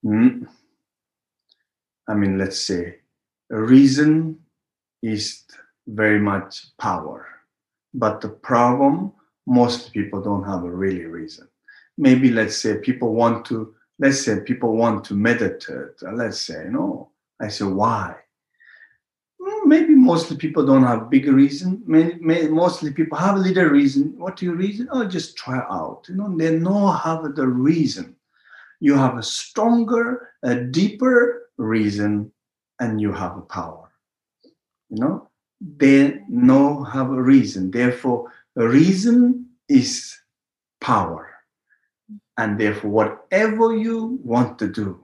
Mm. 0.03 0.47
I 2.07 2.15
mean, 2.15 2.39
let's 2.39 2.59
say 2.59 2.95
a 3.51 3.61
reason 3.61 4.39
is 5.03 5.43
very 5.85 6.19
much 6.19 6.75
power, 6.79 7.27
but 7.93 8.21
the 8.21 8.29
problem 8.29 9.11
most 9.45 9.93
people 9.93 10.19
don't 10.19 10.45
have 10.45 10.63
a 10.63 10.71
really 10.71 11.05
reason. 11.05 11.47
Maybe 11.99 12.31
let's 12.31 12.57
say 12.57 12.79
people 12.79 13.13
want 13.13 13.45
to 13.45 13.75
let's 13.99 14.25
say 14.25 14.39
people 14.39 14.75
want 14.75 15.03
to 15.05 15.13
meditate. 15.13 16.01
Let's 16.01 16.41
say 16.41 16.65
no. 16.71 17.11
I 17.39 17.49
say 17.49 17.65
why? 17.65 18.22
Maybe 19.65 19.95
mostly 19.95 20.37
people 20.37 20.65
don't 20.65 20.83
have 20.83 21.09
big 21.09 21.27
reason. 21.27 21.81
Many, 21.85 22.15
many, 22.19 22.47
mostly 22.47 22.91
people 22.91 23.17
have 23.17 23.35
a 23.35 23.39
little 23.39 23.65
reason. 23.65 24.13
What 24.17 24.37
do 24.37 24.45
you 24.45 24.53
reason? 24.53 24.87
Oh, 24.91 25.05
just 25.05 25.37
try 25.37 25.59
out. 25.69 26.05
You 26.09 26.15
know, 26.15 26.35
they 26.37 26.57
know 26.57 26.91
have 26.91 27.35
the 27.35 27.47
reason. 27.47 28.15
You 28.79 28.95
have 28.95 29.17
a 29.17 29.23
stronger, 29.23 30.29
a 30.43 30.55
deeper 30.55 31.49
reason, 31.57 32.31
and 32.79 32.99
you 32.99 33.13
have 33.13 33.37
a 33.37 33.41
power. 33.41 33.91
You 34.89 34.99
know, 34.99 35.29
they 35.61 36.21
know 36.27 36.83
have 36.83 37.11
a 37.11 37.21
reason. 37.21 37.71
Therefore, 37.71 38.31
a 38.55 38.67
reason 38.67 39.47
is 39.69 40.15
power. 40.81 41.29
And 42.37 42.59
therefore, 42.59 42.91
whatever 42.91 43.75
you 43.77 44.19
want 44.23 44.59
to 44.59 44.67
do, 44.67 45.03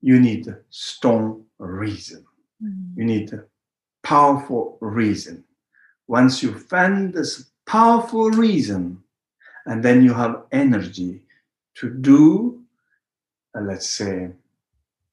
you 0.00 0.20
need 0.20 0.46
a 0.46 0.58
strong 0.70 1.44
reason. 1.58 2.24
Mm. 2.62 2.96
You 2.96 3.04
need 3.04 3.32
a 3.32 3.44
powerful 4.04 4.78
reason. 4.80 5.42
Once 6.06 6.42
you 6.42 6.56
find 6.56 7.12
this 7.12 7.50
powerful 7.66 8.30
reason, 8.30 9.02
and 9.66 9.82
then 9.82 10.04
you 10.04 10.12
have 10.12 10.44
energy 10.52 11.22
to 11.74 11.90
do, 11.90 12.60
uh, 13.56 13.62
let's 13.62 13.88
say, 13.88 14.30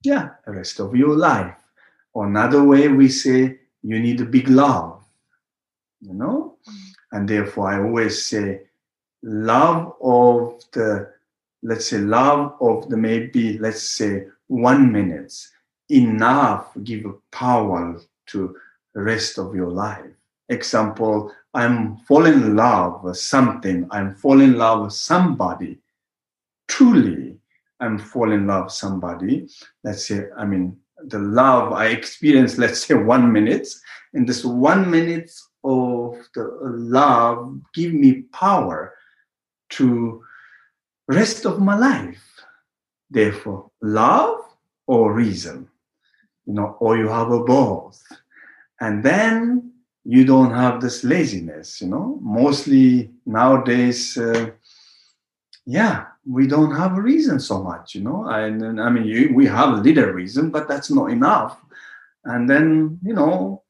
yeah, 0.04 0.30
the 0.44 0.52
rest 0.52 0.78
of 0.78 0.94
your 0.94 1.16
life. 1.16 1.56
Or 2.12 2.26
another 2.26 2.62
way 2.62 2.88
we 2.88 3.08
say 3.08 3.58
you 3.82 3.98
need 3.98 4.20
a 4.20 4.26
big 4.26 4.48
love, 4.48 5.02
you 6.00 6.12
know? 6.12 6.56
Mm-hmm. 6.68 7.16
And 7.16 7.28
therefore, 7.28 7.68
I 7.68 7.82
always 7.82 8.22
say, 8.22 8.62
love 9.22 9.94
of 10.02 10.62
the, 10.72 11.10
let's 11.62 11.86
say, 11.86 11.98
love 11.98 12.56
of 12.60 12.90
the 12.90 12.96
maybe, 12.96 13.58
let's 13.58 13.82
say, 13.82 14.26
one 14.48 14.92
minute, 14.92 15.32
enough 15.88 16.72
give 16.84 17.06
power 17.30 17.98
to 18.26 18.56
rest 18.94 19.38
of 19.38 19.54
your 19.54 19.70
life. 19.70 20.10
Example, 20.48 21.32
I'm 21.54 21.96
falling 21.98 22.34
in 22.34 22.56
love 22.56 23.04
with 23.04 23.18
something, 23.18 23.86
I'm 23.90 24.14
falling 24.14 24.52
in 24.52 24.58
love 24.58 24.84
with 24.84 24.92
somebody. 24.92 25.78
Truly, 26.68 27.38
I'm 27.80 27.98
falling 27.98 28.40
in 28.40 28.46
love 28.46 28.64
with 28.64 28.72
somebody. 28.72 29.48
Let's 29.84 30.06
say, 30.06 30.26
I 30.36 30.44
mean, 30.44 30.76
the 31.06 31.18
love 31.18 31.72
I 31.72 31.86
experience, 31.86 32.58
let's 32.58 32.86
say 32.86 32.94
one 32.94 33.32
minute, 33.32 33.68
and 34.14 34.28
this 34.28 34.44
one 34.44 34.90
minute 34.90 35.30
of 35.64 36.16
the 36.34 36.58
love 36.62 37.60
give 37.74 37.92
me 37.92 38.22
power 38.32 38.94
to 39.70 40.22
rest 41.08 41.46
of 41.46 41.60
my 41.60 41.76
life. 41.76 42.22
Therefore, 43.10 43.70
love 43.82 44.40
or 44.86 45.12
reason, 45.12 45.68
you 46.46 46.54
know, 46.54 46.76
or 46.80 46.96
you 46.96 47.08
have 47.08 47.30
a 47.30 47.44
both 47.44 48.02
and 48.82 49.04
then 49.04 49.70
you 50.04 50.24
don't 50.24 50.52
have 50.62 50.80
this 50.80 51.04
laziness 51.04 51.80
you 51.80 51.88
know? 51.88 52.18
Mostly 52.20 53.10
nowadays 53.24 54.18
uh, 54.18 54.50
yeah 55.64 56.06
we 56.36 56.46
don't 56.46 56.74
have 56.82 56.92
a 56.98 57.02
reason 57.02 57.38
so 57.40 57.62
much 57.62 57.94
you 57.94 58.02
know? 58.02 58.18
And, 58.28 58.80
i 58.80 58.88
mean 58.90 59.04
you, 59.04 59.32
we 59.34 59.46
have 59.46 59.70
a 59.70 59.82
little 59.86 60.10
reason 60.20 60.50
but 60.50 60.68
that's 60.68 60.90
not 60.90 61.10
enough. 61.10 61.58
And 62.24 62.48
then 62.50 62.98
you 63.02 63.14
know 63.14 63.62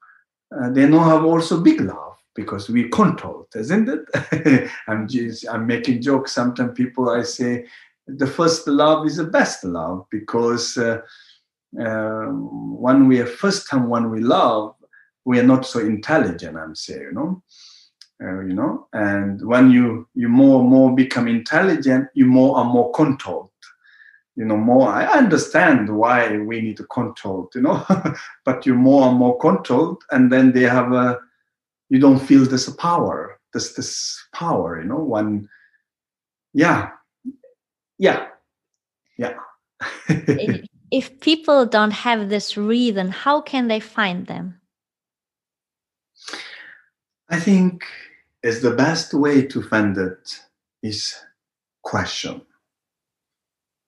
uh, 0.56 0.70
they 0.70 0.86
don't 0.86 1.10
have 1.14 1.24
also 1.24 1.60
big 1.60 1.80
love 1.80 2.16
because 2.34 2.70
we 2.70 2.88
control 2.88 3.46
isn't 3.54 3.88
it? 3.88 4.70
I'm 4.88 5.06
just 5.06 5.46
i'm 5.52 5.66
making 5.66 6.02
jokes. 6.08 6.32
Sometimes 6.32 6.72
people 6.82 7.10
i 7.10 7.22
say 7.22 7.66
the 8.06 8.26
first 8.26 8.66
love 8.66 9.06
is 9.06 9.16
the 9.16 9.24
best 9.24 9.64
love 9.64 10.06
because 10.10 10.76
uh, 10.78 11.00
uh, 11.80 12.26
when 12.84 13.08
we 13.08 13.20
are 13.20 13.26
first 13.26 13.68
time 13.68 13.88
when 13.88 14.10
we 14.10 14.20
love, 14.20 14.74
we 15.24 15.38
are 15.38 15.44
not 15.44 15.66
so 15.66 15.80
intelligent. 15.80 16.56
I'm 16.56 16.74
saying, 16.74 17.02
you 17.02 17.12
know, 17.12 17.42
uh, 18.22 18.40
you 18.40 18.54
know, 18.54 18.86
and 18.92 19.44
when 19.46 19.70
you 19.70 20.06
you 20.14 20.28
more 20.28 20.60
and 20.60 20.70
more 20.70 20.94
become 20.94 21.26
intelligent, 21.28 22.08
you 22.14 22.26
more 22.26 22.60
and 22.60 22.70
more 22.70 22.92
controlled. 22.92 23.50
You 24.36 24.44
know, 24.46 24.56
more. 24.56 24.88
I 24.88 25.06
understand 25.06 25.94
why 25.94 26.38
we 26.38 26.60
need 26.60 26.78
to 26.78 26.84
control, 26.84 27.50
you 27.54 27.62
know, 27.62 27.84
but 28.44 28.64
you're 28.64 28.76
more 28.76 29.08
and 29.08 29.18
more 29.18 29.38
controlled, 29.38 30.02
and 30.10 30.32
then 30.32 30.52
they 30.52 30.62
have 30.62 30.92
a. 30.92 31.18
You 31.88 31.98
don't 31.98 32.18
feel 32.18 32.46
this 32.46 32.70
power, 32.70 33.38
this 33.52 33.74
this 33.74 34.24
power, 34.32 34.80
you 34.80 34.88
know. 34.88 35.02
When, 35.02 35.48
yeah, 36.54 36.90
yeah, 37.98 38.28
yeah. 39.18 39.34
if 40.90 41.20
people 41.20 41.66
don't 41.66 41.90
have 41.90 42.28
this 42.28 42.56
reason, 42.56 43.10
how 43.10 43.40
can 43.40 43.68
they 43.68 43.80
find 43.80 44.26
them? 44.26 44.61
I 47.32 47.40
think 47.40 47.82
is 48.42 48.60
the 48.60 48.72
best 48.72 49.14
way 49.14 49.46
to 49.46 49.62
find 49.62 49.96
it 49.96 50.38
is 50.82 51.14
question. 51.82 52.42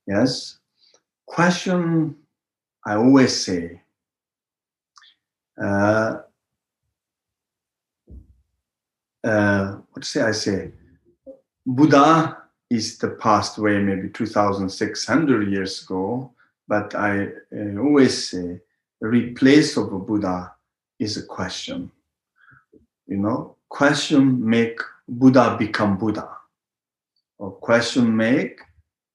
Yes, 0.07 0.61
question. 1.27 2.17
I 2.87 2.95
always 2.95 3.45
say. 3.45 3.83
Uh, 5.63 6.21
uh, 9.23 9.77
what 9.93 10.05
say 10.07 10.23
I 10.23 10.33
say? 10.33 10.73
Buddha 11.67 12.39
is 12.71 12.97
the 12.97 13.11
past 13.11 13.59
way, 13.59 13.79
maybe 13.79 14.09
2,600 14.09 15.51
years 15.51 15.83
ago. 15.83 16.33
But 16.67 16.95
I 16.95 17.27
uh, 17.55 17.79
always 17.79 18.31
say 18.31 18.61
the 19.03 19.09
replace 19.09 19.77
of 19.77 19.93
a 19.93 19.99
Buddha 19.99 20.55
is 20.99 21.19
a 21.19 21.27
question. 21.27 21.91
You 23.07 23.19
know, 23.19 23.57
question 23.69 24.49
make 24.49 24.81
Buddha 25.09 25.57
become 25.59 25.99
Buddha, 25.99 26.29
or 27.39 27.53
question 27.53 28.17
make 28.17 28.61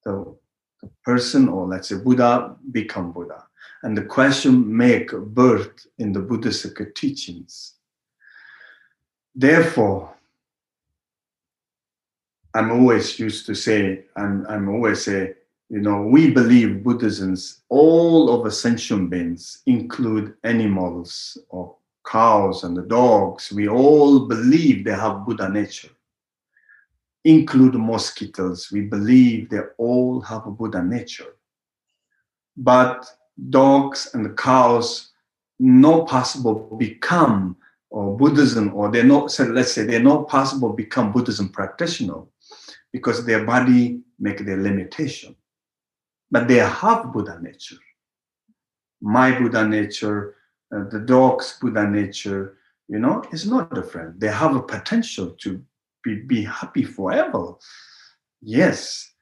the, 0.04 0.34
the 0.80 0.88
person, 1.04 1.48
or 1.48 1.66
let's 1.66 1.88
say 1.88 1.96
Buddha 1.96 2.56
become 2.70 3.12
Buddha, 3.12 3.44
and 3.82 3.96
the 3.96 4.04
question 4.04 4.76
make 4.76 5.10
birth 5.10 5.86
in 5.98 6.12
the 6.12 6.20
Buddhist 6.20 6.66
teachings. 6.94 7.74
Therefore, 9.34 10.14
I'm 12.54 12.70
always 12.72 13.18
used 13.18 13.46
to 13.46 13.54
say, 13.54 14.04
I'm, 14.16 14.46
I'm 14.48 14.68
always 14.68 15.04
say, 15.04 15.34
you 15.68 15.80
know, 15.80 16.02
we 16.02 16.30
believe 16.30 16.82
Buddhism's 16.82 17.62
all 17.68 18.30
of 18.30 18.44
ascension 18.46 19.08
beings 19.08 19.62
include 19.66 20.34
animals 20.42 21.38
or 21.48 21.76
cows 22.10 22.64
and 22.64 22.76
the 22.76 22.82
dogs. 22.82 23.52
We 23.52 23.68
all 23.68 24.26
believe 24.26 24.84
they 24.84 24.92
have 24.92 25.24
Buddha 25.24 25.48
nature. 25.48 25.90
Include 27.24 27.74
mosquitoes. 27.74 28.70
We 28.72 28.82
believe 28.82 29.50
they 29.50 29.60
all 29.78 30.20
have 30.22 30.46
a 30.46 30.50
Buddha 30.50 30.82
nature. 30.82 31.36
But 32.56 33.06
dogs 33.50 34.10
and 34.14 34.36
cows, 34.36 35.10
no 35.58 36.04
possible 36.04 36.76
become 36.78 37.56
or 37.90 38.16
Buddhism, 38.16 38.72
or 38.74 38.90
they're 38.90 39.04
not, 39.04 39.32
so 39.32 39.44
let's 39.44 39.72
say 39.72 39.84
they're 39.84 40.00
not 40.00 40.28
possible 40.28 40.72
become 40.72 41.12
Buddhism 41.12 41.48
practitioner 41.48 42.22
because 42.92 43.26
their 43.26 43.44
body 43.44 44.00
make 44.18 44.44
their 44.44 44.58
limitation 44.58 45.34
but 46.30 46.46
they 46.46 46.56
have 46.56 47.12
Buddha 47.12 47.38
nature. 47.40 47.76
My 49.00 49.38
Buddha 49.38 49.66
nature, 49.66 50.36
uh, 50.74 50.84
the 50.90 51.00
dog's 51.00 51.58
Buddha 51.60 51.88
nature, 51.88 52.56
you 52.88 52.98
know, 52.98 53.22
is 53.32 53.46
not 53.46 53.74
different. 53.74 54.20
They 54.20 54.28
have 54.28 54.54
a 54.54 54.62
potential 54.62 55.30
to 55.42 55.62
be, 56.02 56.16
be 56.16 56.44
happy 56.44 56.84
forever. 56.84 57.54
Yes, 58.40 59.12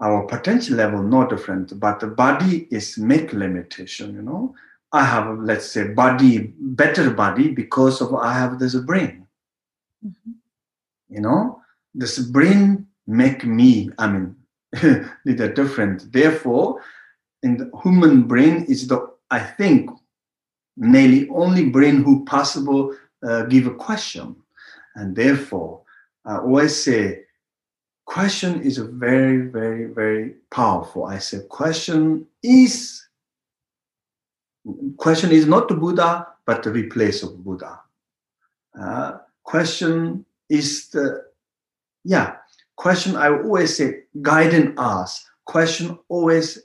our 0.00 0.26
potential 0.26 0.76
level 0.76 1.02
not 1.02 1.30
different, 1.30 1.78
but 1.78 2.00
the 2.00 2.06
body 2.06 2.68
is 2.70 2.98
make 2.98 3.32
limitation, 3.32 4.14
you 4.14 4.22
know. 4.22 4.54
I 4.92 5.04
have, 5.04 5.40
let's 5.40 5.66
say, 5.66 5.88
body, 5.88 6.54
better 6.58 7.10
body 7.10 7.48
because 7.48 8.00
of 8.00 8.14
I 8.14 8.32
have 8.32 8.58
this 8.58 8.76
brain. 8.76 9.26
Mm-hmm. 10.06 10.32
You 11.08 11.20
know, 11.20 11.60
this 11.94 12.18
brain 12.18 12.86
make 13.06 13.44
me, 13.44 13.90
I 13.98 14.06
mean, 14.06 14.36
little 15.24 15.48
different. 15.48 16.12
Therefore, 16.12 16.80
in 17.42 17.56
the 17.56 17.70
human 17.82 18.22
brain 18.22 18.64
is 18.68 18.86
the 18.86 19.10
I 19.30 19.40
think 19.40 19.90
nearly 20.76 21.28
only 21.28 21.68
brain 21.70 22.02
who 22.02 22.24
possible 22.24 22.94
uh, 23.22 23.42
give 23.44 23.66
a 23.66 23.74
question, 23.74 24.36
and 24.96 25.16
therefore 25.16 25.82
I 26.24 26.38
always 26.38 26.76
say 26.76 27.24
question 28.06 28.62
is 28.62 28.78
a 28.78 28.84
very 28.84 29.46
very 29.46 29.86
very 29.86 30.34
powerful. 30.50 31.04
I 31.06 31.18
say 31.18 31.40
question 31.48 32.26
is 32.42 33.06
question 34.96 35.30
is 35.32 35.46
not 35.46 35.68
the 35.68 35.74
Buddha 35.74 36.28
but 36.46 36.62
the 36.62 36.70
replace 36.70 37.22
of 37.22 37.42
Buddha. 37.44 37.80
Uh, 38.78 39.18
question 39.44 40.24
is 40.48 40.88
the 40.88 41.24
yeah 42.04 42.36
question 42.76 43.16
i 43.16 43.28
always 43.28 43.76
say 43.76 44.02
guiding 44.22 44.76
us 44.78 45.26
question 45.44 45.98
always 46.08 46.62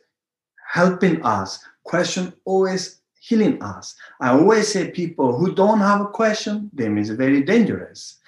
helping 0.72 1.22
us 1.24 1.64
question 1.84 2.34
always 2.46 2.99
healing 3.20 3.62
us. 3.62 3.96
I 4.22 4.30
always 4.30 4.68
say 4.68 4.92
people 4.92 5.38
who 5.38 5.54
don't 5.54 5.80
have 5.80 6.02
a 6.02 6.08
question 6.08 6.70
them 6.74 6.98
is 6.98 7.10
very 7.10 7.44
dangerous. 7.44 8.20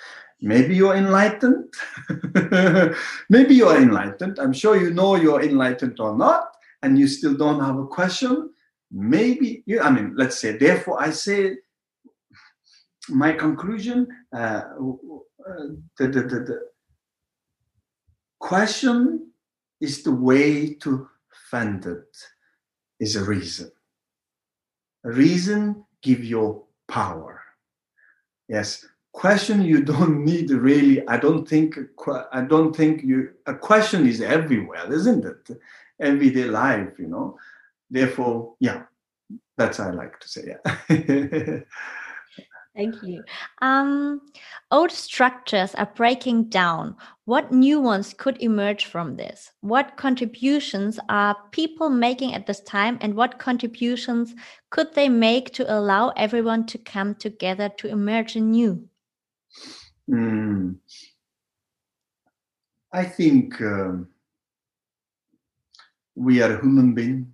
Maybe 0.41 0.75
you're 0.75 0.95
enlightened. 0.95 1.73
Maybe 3.29 3.55
you're 3.55 3.77
enlightened. 3.77 4.39
I'm 4.39 4.53
sure 4.53 4.75
you 4.75 4.91
know 4.91 5.15
you're 5.15 5.41
enlightened 5.41 5.99
or 5.99 6.17
not 6.17 6.51
and 6.81 6.97
you 6.97 7.07
still 7.07 7.35
don't 7.35 7.63
have 7.63 7.77
a 7.77 7.85
question. 7.87 8.49
Maybe 8.91 9.63
you 9.65 9.79
i 9.79 9.89
mean 9.89 10.13
let's 10.17 10.37
say 10.37 10.57
therefore 10.57 11.01
i 11.01 11.11
say 11.11 11.55
my 13.07 13.31
conclusion 13.31 14.05
uh, 14.35 14.63
the, 15.97 16.07
the, 16.07 16.21
the, 16.21 16.39
the 16.49 16.59
question 18.39 19.31
is 19.79 20.03
the 20.03 20.13
way 20.13 20.73
to 20.75 21.07
find 21.49 21.85
it 21.85 22.17
is 22.99 23.15
a 23.15 23.23
reason 23.23 23.71
reason 25.03 25.83
give 26.01 26.23
you 26.23 26.63
power. 26.87 27.41
Yes. 28.47 28.85
Question 29.13 29.61
you 29.61 29.83
don't 29.83 30.23
need 30.23 30.49
really 30.51 31.05
i 31.09 31.17
don't 31.17 31.45
think 31.45 31.77
i 32.31 32.41
don't 32.41 32.73
think 32.73 33.03
you 33.03 33.31
a 33.45 33.53
question 33.53 34.07
is 34.07 34.21
everywhere 34.21 34.91
isn't 34.91 35.25
it? 35.25 35.59
Everyday 35.99 36.45
life 36.45 36.93
you 36.97 37.07
know. 37.07 37.37
Therefore 37.89 38.55
yeah 38.59 38.83
that's 39.57 39.79
i 39.81 39.91
like 39.91 40.17
to 40.21 40.27
say 40.29 40.55
yeah 40.55 41.59
Thank 42.75 43.03
you. 43.03 43.23
Um, 43.61 44.21
old 44.71 44.91
structures 44.91 45.75
are 45.75 45.91
breaking 45.93 46.45
down. 46.45 46.95
What 47.25 47.51
new 47.51 47.81
ones 47.81 48.13
could 48.13 48.41
emerge 48.41 48.85
from 48.85 49.17
this? 49.17 49.51
What 49.59 49.97
contributions 49.97 50.97
are 51.09 51.35
people 51.51 51.89
making 51.89 52.33
at 52.33 52.47
this 52.47 52.61
time, 52.61 52.97
and 53.01 53.15
what 53.15 53.39
contributions 53.39 54.33
could 54.69 54.93
they 54.95 55.09
make 55.09 55.53
to 55.55 55.73
allow 55.73 56.09
everyone 56.09 56.65
to 56.67 56.77
come 56.77 57.15
together 57.15 57.67
to 57.77 57.89
emerge 57.89 58.37
anew? 58.37 58.87
Mm. 60.09 60.77
I 62.93 63.03
think 63.03 63.61
um, 63.61 64.07
we 66.15 66.41
are 66.41 66.59
human 66.61 66.93
beings 66.93 67.27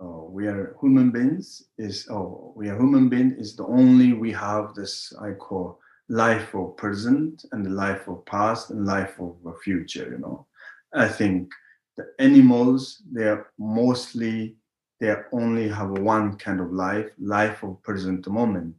oh, 0.00 0.28
we 0.30 0.46
are 0.46 0.76
human 0.80 1.10
beings 1.10 1.64
is 1.78 2.08
oh 2.10 2.52
we 2.56 2.68
are 2.68 2.78
human 2.78 3.08
being 3.08 3.32
is 3.38 3.56
the 3.56 3.66
only 3.66 4.12
we 4.12 4.32
have 4.32 4.74
this 4.74 5.12
I 5.20 5.32
call 5.32 5.78
life 6.08 6.54
of 6.54 6.76
present 6.76 7.44
and 7.52 7.64
the 7.64 7.70
life 7.70 8.08
of 8.08 8.24
past 8.26 8.70
and 8.70 8.86
life 8.86 9.18
of 9.18 9.36
future. 9.62 10.10
You 10.10 10.18
know, 10.18 10.46
I 10.94 11.08
think 11.08 11.52
the 11.96 12.06
animals 12.18 13.02
they 13.10 13.24
are 13.24 13.46
mostly 13.58 14.56
they 15.00 15.14
only 15.32 15.68
have 15.68 15.90
one 15.90 16.36
kind 16.36 16.60
of 16.60 16.72
life, 16.72 17.10
life 17.18 17.62
of 17.62 17.82
present 17.82 18.26
moment. 18.28 18.76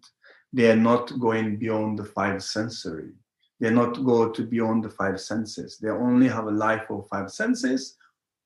They 0.54 0.72
are 0.72 0.76
not 0.76 1.20
going 1.20 1.58
beyond 1.58 2.00
the 2.00 2.06
five 2.06 2.42
sensory. 2.42 3.12
They 3.60 3.68
are 3.68 3.72
not 3.72 4.04
go 4.04 4.30
to 4.30 4.44
beyond 4.44 4.86
the 4.86 4.90
five 4.90 5.20
senses. 5.20 5.78
They 5.78 5.90
only 5.90 6.28
have 6.28 6.46
a 6.48 6.52
life 6.52 6.90
of 6.90 7.08
five 7.10 7.32
senses, 7.32 7.98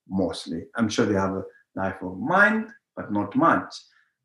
mostly. 0.08 0.64
I'm 0.76 0.88
sure 0.88 1.06
they 1.06 1.14
have 1.14 1.34
a 1.34 1.44
life 1.74 2.02
of 2.02 2.18
mind, 2.18 2.68
but 2.96 3.12
not 3.12 3.34
much. 3.36 3.74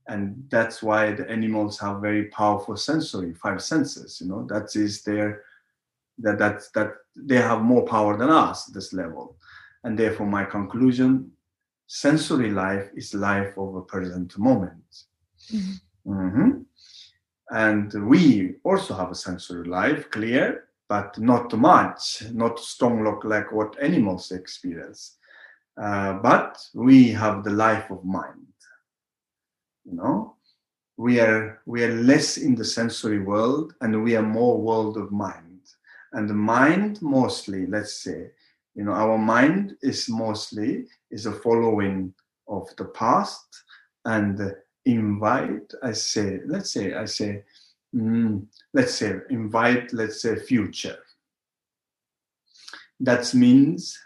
And 0.07 0.43
that's 0.49 0.83
why 0.83 1.13
the 1.13 1.29
animals 1.29 1.79
have 1.79 2.01
very 2.01 2.25
powerful 2.25 2.77
sensory, 2.77 3.33
five 3.33 3.61
senses, 3.61 4.21
you 4.21 4.27
know, 4.27 4.45
that 4.47 4.75
is 4.75 5.03
their, 5.03 5.43
that, 6.19 6.37
that, 6.37 6.61
that 6.75 6.93
they 7.15 7.37
have 7.37 7.61
more 7.61 7.85
power 7.85 8.15
than 8.17 8.29
us, 8.29 8.65
this 8.65 8.93
level. 8.93 9.35
And 9.83 9.97
therefore, 9.97 10.27
my 10.27 10.45
conclusion 10.45 11.31
sensory 11.87 12.51
life 12.51 12.89
is 12.95 13.13
life 13.13 13.57
of 13.57 13.75
a 13.75 13.81
present 13.81 14.37
moment. 14.37 15.03
Mm-hmm. 15.51 16.11
Mm-hmm. 16.11 16.51
And 17.51 18.07
we 18.07 18.55
also 18.63 18.95
have 18.95 19.11
a 19.11 19.15
sensory 19.15 19.67
life, 19.67 20.09
clear, 20.09 20.65
but 20.87 21.17
not 21.19 21.53
much, 21.53 22.23
not 22.31 22.59
strong 22.59 23.03
look 23.03 23.23
like 23.23 23.51
what 23.51 23.81
animals 23.81 24.31
experience. 24.31 25.17
Uh, 25.77 26.13
but 26.13 26.57
we 26.73 27.09
have 27.09 27.43
the 27.43 27.51
life 27.51 27.89
of 27.91 28.03
mind. 28.05 28.47
You 29.83 29.93
know, 29.93 30.35
we 30.97 31.19
are 31.19 31.61
we 31.65 31.83
are 31.83 31.93
less 32.01 32.37
in 32.37 32.55
the 32.55 32.65
sensory 32.65 33.19
world, 33.19 33.73
and 33.81 34.03
we 34.03 34.15
are 34.15 34.21
more 34.23 34.59
world 34.59 34.97
of 34.97 35.11
mind. 35.11 35.61
And 36.13 36.29
the 36.29 36.33
mind, 36.33 37.01
mostly, 37.01 37.67
let's 37.67 37.93
say, 38.01 38.31
you 38.75 38.83
know 38.83 38.91
our 38.91 39.17
mind 39.17 39.75
is 39.81 40.07
mostly 40.09 40.85
is 41.09 41.25
a 41.25 41.31
following 41.31 42.13
of 42.47 42.67
the 42.77 42.85
past 42.85 43.63
and 44.03 44.53
invite 44.85 45.73
i 45.81 45.91
say 45.91 46.41
let's 46.45 46.71
say 46.71 46.93
i 46.93 47.05
say 47.05 47.41
mm, 47.95 48.45
let's 48.73 48.95
say 48.95 49.15
invite 49.29 49.91
let's 49.93 50.21
say 50.21 50.35
future 50.35 50.97
that 52.99 53.33
means 53.33 53.97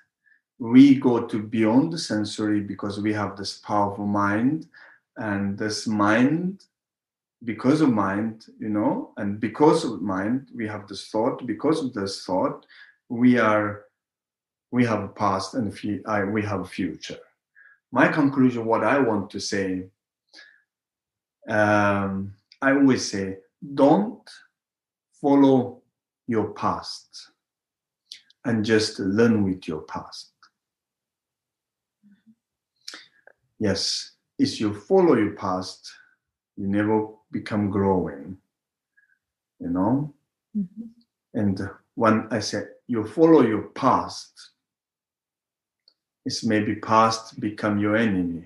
we 0.60 0.96
go 0.96 1.26
to 1.26 1.42
beyond 1.42 1.94
the 1.94 1.98
sensory 1.98 2.60
because 2.60 3.00
we 3.00 3.14
have 3.14 3.36
this 3.38 3.58
powerful 3.60 4.06
mind 4.06 4.68
and 5.18 5.58
this 5.58 5.88
mind 5.88 6.64
because 7.46 7.80
of 7.80 7.90
mind 7.90 8.46
you 8.60 8.70
know 8.70 9.12
and 9.18 9.40
because 9.40 9.86
of 9.86 10.02
mind 10.02 10.50
we 10.54 10.68
have 10.68 10.88
this 10.88 11.08
thought 11.08 11.46
because 11.46 11.82
of 11.84 11.94
this 11.94 12.26
thought 12.26 12.66
we 13.08 13.38
are 13.38 13.86
we 14.72 14.86
have 14.86 15.04
a 15.04 15.08
past 15.08 15.56
and 15.56 15.74
we 16.32 16.42
have 16.44 16.62
a 16.62 16.66
future. 16.66 17.18
My 17.92 18.08
conclusion, 18.08 18.66
what 18.66 18.84
I 18.84 19.00
want 19.00 19.30
to 19.32 19.40
say, 19.40 19.86
um, 21.48 22.34
I 22.62 22.74
always 22.74 23.10
say, 23.10 23.38
don't 23.74 24.22
follow 25.20 25.82
your 26.28 26.54
past 26.54 27.32
and 28.46 28.64
just 28.64 29.00
learn 29.00 29.44
with 29.44 29.68
your 29.68 29.82
past. 29.82 30.29
Yes, 33.60 34.12
if 34.38 34.60
you 34.60 34.74
follow 34.74 35.16
your 35.16 35.36
past, 35.36 35.92
you 36.56 36.68
never 36.68 37.08
become 37.32 37.70
growing, 37.70 38.38
you 39.60 39.70
know? 39.70 40.14
Mm-hmm. 40.58 40.86
And 41.34 41.70
when 41.96 42.28
I 42.32 42.40
said 42.40 42.70
you 42.88 43.06
follow 43.06 43.42
your 43.42 43.64
past, 43.70 44.32
it's 46.26 46.44
maybe 46.44 46.76
past 46.76 47.40
become 47.40 47.80
your 47.80 47.96
enemy 47.96 48.46